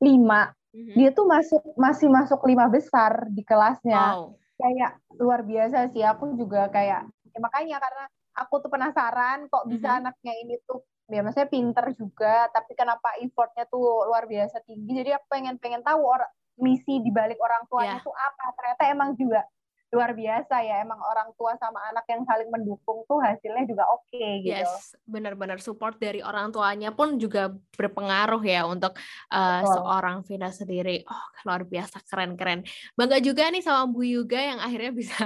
5. 0.03 0.11
Mm-hmm. 0.11 0.95
Dia 0.99 1.09
tuh 1.15 1.25
masuk 1.25 1.63
masih 1.79 2.07
masuk 2.11 2.39
lima 2.45 2.67
besar 2.67 3.31
di 3.31 3.41
kelasnya. 3.41 4.19
Wow. 4.19 4.37
Kayak 4.59 4.99
luar 5.17 5.41
biasa 5.47 5.89
sih. 5.95 6.03
Aku 6.03 6.35
juga 6.35 6.67
kayak 6.69 7.07
ya 7.07 7.39
makanya 7.39 7.79
karena 7.81 8.05
aku 8.37 8.61
tuh 8.61 8.69
penasaran 8.69 9.49
kok 9.49 9.65
bisa 9.65 9.87
mm-hmm. 9.89 9.99
anaknya 10.05 10.33
ini 10.45 10.55
tuh 10.67 10.85
ya 11.07 11.23
maksudnya 11.23 11.47
pinter 11.47 11.85
juga 11.95 12.51
tapi 12.51 12.75
kenapa 12.75 13.15
effortnya 13.23 13.63
tuh 13.71 14.03
luar 14.11 14.27
biasa 14.27 14.59
tinggi 14.67 14.91
jadi 14.91 15.15
aku 15.15 15.25
pengen 15.31 15.55
pengen 15.55 15.79
tahu 15.79 16.03
orang 16.03 16.27
misi 16.57 16.99
di 17.01 17.09
balik 17.13 17.37
orang 17.37 17.63
tuanya 17.69 18.01
yeah. 18.01 18.05
tuh 18.05 18.13
apa 18.13 18.45
ternyata 18.57 18.83
emang 18.89 19.09
juga 19.13 19.41
luar 19.87 20.11
biasa 20.11 20.67
ya 20.67 20.83
emang 20.83 20.99
orang 20.99 21.31
tua 21.39 21.55
sama 21.55 21.79
anak 21.87 22.03
yang 22.11 22.27
saling 22.27 22.51
mendukung 22.51 23.07
tuh 23.07 23.23
hasilnya 23.23 23.63
juga 23.63 23.87
oke 23.87 24.03
okay, 24.11 24.43
gitu. 24.43 24.59
Yes, 24.59 24.99
benar-benar 25.07 25.63
support 25.63 25.95
dari 25.95 26.19
orang 26.19 26.51
tuanya 26.51 26.91
pun 26.91 27.15
juga 27.15 27.55
berpengaruh 27.71 28.43
ya 28.43 28.67
untuk 28.67 28.99
uh, 29.31 29.63
seorang 29.63 30.27
Vina 30.27 30.51
sendiri. 30.51 31.07
Oh, 31.07 31.25
luar 31.47 31.63
biasa 31.63 32.03
keren-keren. 32.03 32.67
Bangga 32.99 33.23
juga 33.23 33.47
nih 33.47 33.63
sama 33.63 33.87
Bu 33.87 34.03
Yuga 34.03 34.39
yang 34.43 34.59
akhirnya 34.59 34.91
bisa 34.91 35.23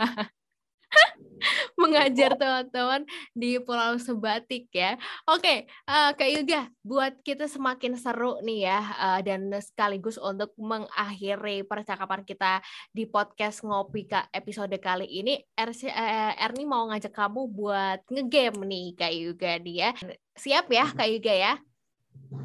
mengajar 1.82 2.38
teman-teman 2.38 3.02
di 3.34 3.58
Pulau 3.62 3.98
Sebatik 3.98 4.70
ya. 4.72 4.98
Oke, 5.26 5.66
uh, 5.90 6.14
Kak 6.14 6.30
Yuga, 6.30 6.70
buat 6.86 7.18
kita 7.26 7.50
semakin 7.50 7.98
seru 7.98 8.38
nih 8.46 8.70
ya 8.70 8.80
uh, 8.80 9.20
dan 9.26 9.50
sekaligus 9.60 10.22
untuk 10.22 10.54
mengakhiri 10.58 11.66
percakapan 11.66 12.22
kita 12.22 12.62
di 12.94 13.10
podcast 13.10 13.66
Ngopi 13.66 14.08
Kak 14.08 14.30
episode 14.32 14.74
kali 14.78 15.10
ini, 15.10 15.42
Erni 15.58 15.90
uh, 15.90 16.34
Erni 16.38 16.64
mau 16.66 16.86
ngajak 16.90 17.14
kamu 17.14 17.42
buat 17.50 18.00
ngegame 18.10 18.62
nih 18.66 18.88
Kak 18.98 19.14
Yuga 19.14 19.54
dia. 19.58 19.90
Siap 20.38 20.70
ya 20.70 20.86
Kak 20.94 21.10
Yuga 21.10 21.34
ya? 21.34 21.54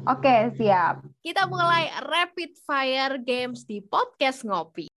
Oke, 0.07 0.51
siap. 0.59 1.03
Kita 1.23 1.47
mulai 1.47 1.87
rapid 2.03 2.59
fire 2.63 3.19
games 3.23 3.63
di 3.63 3.79
podcast 3.79 4.43
Ngopi. 4.43 4.96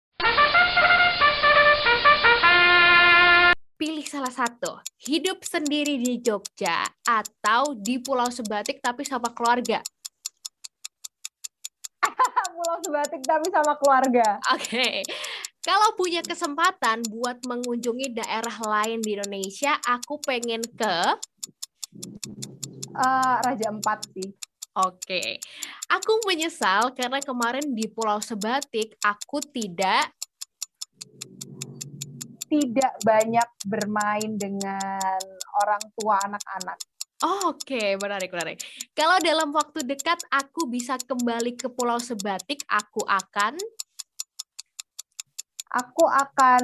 Pilih 3.79 4.03
salah 4.03 4.35
satu. 4.35 4.83
Hidup 4.99 5.47
sendiri 5.47 6.03
di 6.03 6.19
Jogja 6.19 6.83
atau 7.07 7.79
di 7.79 8.03
Pulau 8.03 8.27
Sebatik 8.29 8.83
tapi 8.83 9.07
sama 9.07 9.31
keluarga. 9.31 9.79
Pulau 12.59 12.77
Sebatik 12.83 13.23
tapi 13.23 13.47
sama 13.55 13.79
keluarga. 13.79 14.43
Oke. 14.51 14.67
Okay. 14.67 14.97
Kalau 15.63 15.95
punya 15.95 16.25
kesempatan 16.25 17.07
buat 17.13 17.39
mengunjungi 17.47 18.19
daerah 18.19 18.57
lain 18.63 19.05
di 19.05 19.15
Indonesia, 19.15 19.77
aku 19.85 20.17
pengen 20.23 20.65
ke 20.65 20.97
uh, 22.95 23.37
Raja 23.45 23.69
Empat 23.69 24.07
sih. 24.17 24.33
Oke, 24.79 24.95
okay. 25.03 25.29
aku 25.91 26.23
menyesal 26.23 26.95
karena 26.95 27.19
kemarin 27.19 27.75
di 27.75 27.91
Pulau 27.91 28.23
Sebatik 28.23 28.95
aku 29.03 29.43
tidak 29.43 30.15
tidak 32.49 32.97
banyak 33.05 33.49
bermain 33.69 34.35
dengan 34.41 35.21
orang 35.61 35.83
tua 35.95 36.17
anak-anak. 36.25 36.79
Oh, 37.19 37.51
Oke, 37.51 37.75
okay. 37.75 37.89
menarik, 37.99 38.31
menarik. 38.31 38.63
Kalau 38.95 39.19
dalam 39.19 39.51
waktu 39.51 39.83
dekat 39.83 40.23
aku 40.31 40.71
bisa 40.71 40.95
kembali 41.03 41.59
ke 41.59 41.67
Pulau 41.67 41.99
Sebatik, 41.99 42.63
aku 42.71 43.03
akan 43.03 43.59
aku 45.75 46.05
akan 46.07 46.63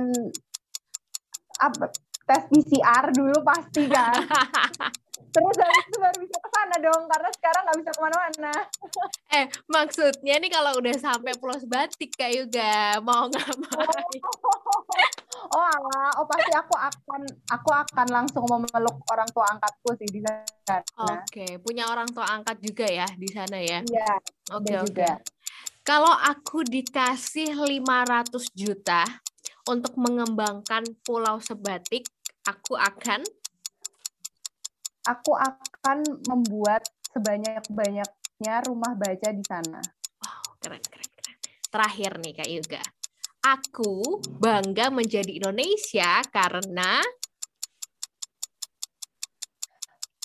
apa, 1.59 1.90
tes 2.25 2.42
PCR 2.49 3.05
dulu 3.12 3.42
pasti 3.44 3.83
kan. 3.90 4.25
Terus 5.33 5.57
habis 5.57 5.85
itu 5.89 5.99
baru 5.99 6.17
bisa 6.21 6.37
ke 6.39 6.49
sana 6.53 6.77
dong, 6.83 7.03
karena 7.09 7.31
sekarang 7.33 7.63
nggak 7.65 7.79
bisa 7.81 7.91
ke 7.91 8.01
mana-mana. 8.03 8.55
eh, 9.39 9.47
maksudnya 9.71 10.35
nih 10.43 10.51
kalau 10.53 10.73
udah 10.79 10.97
sampai 10.99 11.33
Pulau 11.39 11.57
Sebatik 11.57 12.11
Kak 12.19 12.31
Yuga, 12.35 13.01
mau 13.01 13.31
nggak 13.31 13.51
mau? 13.65 13.81
Oh, 13.81 15.57
oh 15.59 15.65
alah, 15.65 16.11
oh 16.21 16.27
pasti 16.29 16.53
aku 16.53 16.75
akan 16.75 17.23
aku 17.51 17.71
akan 17.73 18.07
langsung 18.11 18.45
memeluk 18.45 18.97
orang 19.11 19.29
tua 19.33 19.47
angkatku 19.55 19.89
sih 19.97 20.09
di 20.11 20.21
sana. 20.21 20.83
Oke, 21.01 21.21
okay. 21.25 21.51
punya 21.63 21.89
orang 21.89 22.09
tua 22.11 22.27
angkat 22.29 22.61
juga 22.61 22.87
ya 22.91 23.07
di 23.15 23.29
sana 23.31 23.59
ya? 23.63 23.81
Iya. 23.81 24.13
Oke, 24.53 24.75
okay, 24.75 24.77
oke. 24.83 24.93
Okay. 24.93 25.15
Kalau 25.85 26.17
aku 26.17 26.65
dikasih 26.65 27.61
500 27.61 28.33
juta 28.57 29.05
untuk 29.69 29.93
mengembangkan 30.01 30.81
Pulau 31.05 31.37
Sebatik, 31.45 32.09
aku 32.49 32.73
akan 32.73 33.21
aku 35.05 35.37
akan 35.37 36.01
membuat 36.25 36.88
sebanyak-banyaknya 37.12 38.55
rumah 38.64 38.97
baca 38.97 39.29
di 39.31 39.45
sana. 39.45 39.81
Wow, 40.25 40.57
keren, 40.59 40.81
keren, 40.81 41.11
keren. 41.12 41.37
Terakhir 41.69 42.11
nih 42.25 42.33
Kak 42.33 42.51
Yuga. 42.51 42.83
Aku 43.45 44.25
bangga 44.40 44.88
menjadi 44.88 45.37
Indonesia 45.37 46.25
karena 46.33 47.05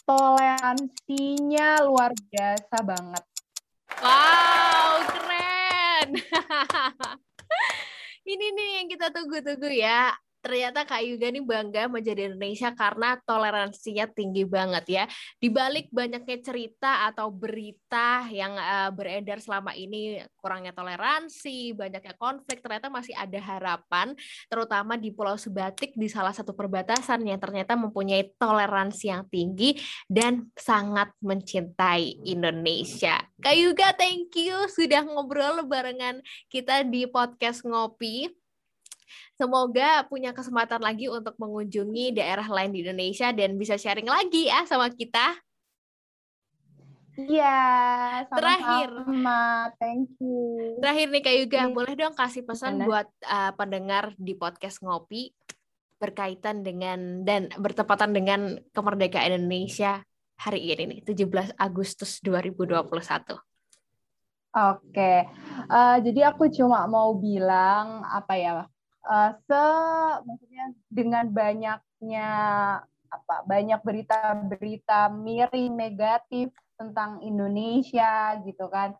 toleransinya 0.08 1.84
luar 1.84 2.15
biasa 2.15 2.78
banget. 2.82 3.24
Wow, 4.00 5.04
keren. 5.12 6.10
Ini 8.30 8.46
nih 8.56 8.70
yang 8.80 8.88
kita 8.88 9.12
tunggu-tunggu 9.12 9.68
ya 9.74 10.15
ternyata 10.50 10.82
Kak 10.82 11.06
Yuga 11.06 11.30
nih 11.30 11.46
bangga 11.46 11.86
menjadi 11.86 12.34
Indonesia 12.34 12.74
karena 12.74 13.22
toleransinya 13.22 14.10
tinggi 14.10 14.50
banget 14.50 14.86
ya. 14.90 15.04
Di 15.38 15.54
balik 15.54 15.94
banyaknya 15.94 16.42
cerita 16.42 17.06
atau 17.06 17.30
berita 17.30 18.26
yang 18.34 18.58
uh, 18.58 18.90
beredar 18.90 19.38
selama 19.38 19.78
ini 19.78 20.26
kurangnya 20.42 20.74
toleransi, 20.74 21.78
banyaknya 21.78 22.18
konflik, 22.18 22.66
ternyata 22.66 22.90
masih 22.90 23.14
ada 23.14 23.38
harapan 23.38 24.18
terutama 24.50 24.98
di 24.98 25.14
Pulau 25.14 25.38
Sebatik 25.38 25.94
di 25.94 26.10
salah 26.10 26.34
satu 26.34 26.58
perbatasan 26.58 27.22
yang 27.30 27.38
ternyata 27.38 27.78
mempunyai 27.78 28.34
toleransi 28.42 29.06
yang 29.14 29.30
tinggi 29.30 29.78
dan 30.10 30.50
sangat 30.58 31.14
mencintai 31.22 32.26
Indonesia. 32.26 33.22
Kak 33.38 33.54
Yuga, 33.54 33.94
thank 33.94 34.34
you 34.34 34.66
sudah 34.74 35.06
ngobrol 35.06 35.62
barengan 35.70 36.26
kita 36.50 36.82
di 36.82 37.06
podcast 37.06 37.62
Ngopi. 37.62 38.38
Semoga 39.36 40.06
punya 40.08 40.32
kesempatan 40.32 40.82
lagi 40.82 41.08
untuk 41.12 41.36
mengunjungi 41.39 42.17
daerah 42.17 42.45
lain 42.45 42.72
di 42.74 42.86
Indonesia 42.86 43.30
dan 43.34 43.56
bisa 43.56 43.76
sharing 43.76 44.08
lagi 44.08 44.50
ya 44.50 44.65
sama 44.65 44.89
kita. 44.89 45.38
Iya, 47.19 47.60
sama 48.32 48.38
terakhir. 48.39 48.89
Thank 49.76 50.15
you. 50.24 50.80
Terakhir 50.80 51.08
nih 51.12 51.22
Kak 51.26 51.36
Yuga, 51.36 51.58
yeah. 51.60 51.67
boleh 51.67 51.93
dong 52.00 52.15
kasih 52.15 52.48
pesan 52.48 52.80
buat 52.88 53.12
uh, 53.28 53.52
pendengar 53.60 54.15
di 54.15 54.39
podcast 54.39 54.80
Ngopi 54.80 55.36
berkaitan 56.00 56.63
dengan 56.63 57.28
dan 57.28 57.52
bertepatan 57.60 58.15
dengan 58.15 58.56
kemerdekaan 58.72 59.36
Indonesia 59.36 60.00
hari 60.39 60.72
ini 60.72 61.04
nih, 61.04 61.12
17 61.12 61.60
Agustus 61.60 62.24
2021. 62.24 63.36
Oke, 64.50 65.13
uh, 65.69 65.98
jadi 66.02 66.34
aku 66.34 66.48
cuma 66.50 66.88
mau 66.88 67.13
bilang 67.19 68.02
apa 68.08 68.34
ya, 68.39 68.54
uh, 69.08 69.32
se 69.48 69.66
maksudnya 70.26 70.66
dengan 70.92 71.26
banyaknya 71.32 72.30
apa 73.10 73.36
banyak 73.46 73.82
berita-berita 73.82 75.10
miring 75.14 75.74
negatif 75.74 76.54
tentang 76.80 77.20
Indonesia 77.24 78.40
gitu 78.44 78.68
kan. 78.72 78.96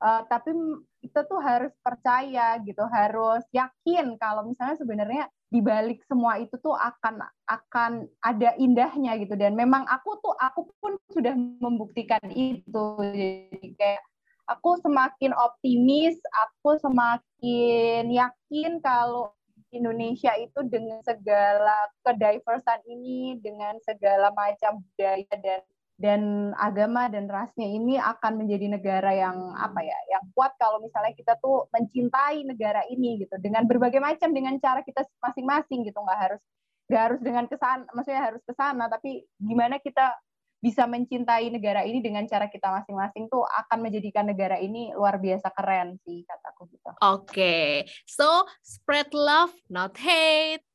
Uh, 0.00 0.24
tapi 0.32 0.56
kita 1.04 1.28
tuh 1.28 1.44
harus 1.44 1.76
percaya 1.84 2.56
gitu 2.64 2.80
harus 2.88 3.44
yakin 3.52 4.16
kalau 4.16 4.48
misalnya 4.48 4.80
sebenarnya 4.80 5.24
di 5.52 5.60
balik 5.60 6.00
semua 6.08 6.40
itu 6.40 6.56
tuh 6.56 6.72
akan 6.72 7.20
akan 7.44 8.08
ada 8.24 8.56
indahnya 8.56 9.20
gitu. 9.20 9.36
Dan 9.36 9.54
memang 9.54 9.84
aku 9.84 10.16
tuh 10.24 10.32
aku 10.40 10.72
pun 10.80 10.96
sudah 11.12 11.36
membuktikan 11.36 12.24
itu. 12.32 12.96
Jadi 12.96 13.76
kayak 13.76 14.02
aku 14.50 14.82
semakin 14.82 15.30
optimis 15.36 16.18
aku 16.48 16.74
semakin 16.82 18.10
yakin 18.10 18.82
kalau 18.82 19.30
Indonesia 19.70 20.34
itu 20.38 20.60
dengan 20.66 20.98
segala 21.06 21.90
kediversan 22.02 22.82
ini, 22.90 23.38
dengan 23.38 23.78
segala 23.86 24.34
macam 24.34 24.82
budaya 24.82 25.24
dan 25.38 25.62
dan 26.00 26.22
agama 26.56 27.12
dan 27.12 27.28
rasnya 27.28 27.68
ini 27.68 28.00
akan 28.00 28.40
menjadi 28.40 28.72
negara 28.72 29.12
yang 29.12 29.52
apa 29.52 29.84
ya, 29.84 29.98
yang 30.08 30.24
kuat 30.32 30.56
kalau 30.56 30.80
misalnya 30.80 31.12
kita 31.12 31.36
tuh 31.44 31.68
mencintai 31.76 32.40
negara 32.48 32.80
ini 32.88 33.20
gitu. 33.20 33.36
Dengan 33.36 33.68
berbagai 33.68 34.00
macam 34.00 34.32
dengan 34.32 34.56
cara 34.56 34.80
kita 34.80 35.04
masing-masing 35.20 35.84
gitu. 35.84 36.00
Nggak 36.00 36.20
harus 36.24 36.42
nggak 36.88 37.02
harus 37.06 37.20
dengan 37.22 37.44
kesan, 37.46 37.78
maksudnya 37.94 38.22
harus 38.32 38.42
ke 38.42 38.52
sana 38.56 38.90
tapi 38.90 39.22
gimana 39.38 39.78
kita 39.78 40.10
bisa 40.60 40.84
mencintai 40.84 41.48
negara 41.48 41.82
ini 41.88 42.04
dengan 42.04 42.28
cara 42.28 42.46
kita 42.52 42.68
masing-masing 42.68 43.32
tuh 43.32 43.42
akan 43.48 43.80
menjadikan 43.80 44.28
negara 44.28 44.60
ini 44.60 44.92
luar 44.92 45.16
biasa 45.16 45.48
keren 45.56 45.96
sih 46.04 46.22
kataku 46.28 46.68
gitu. 46.68 46.92
Oke, 47.00 47.00
okay. 47.00 47.68
so 48.04 48.44
spread 48.60 49.10
love 49.16 49.52
not 49.72 49.96
hate. 49.96 50.69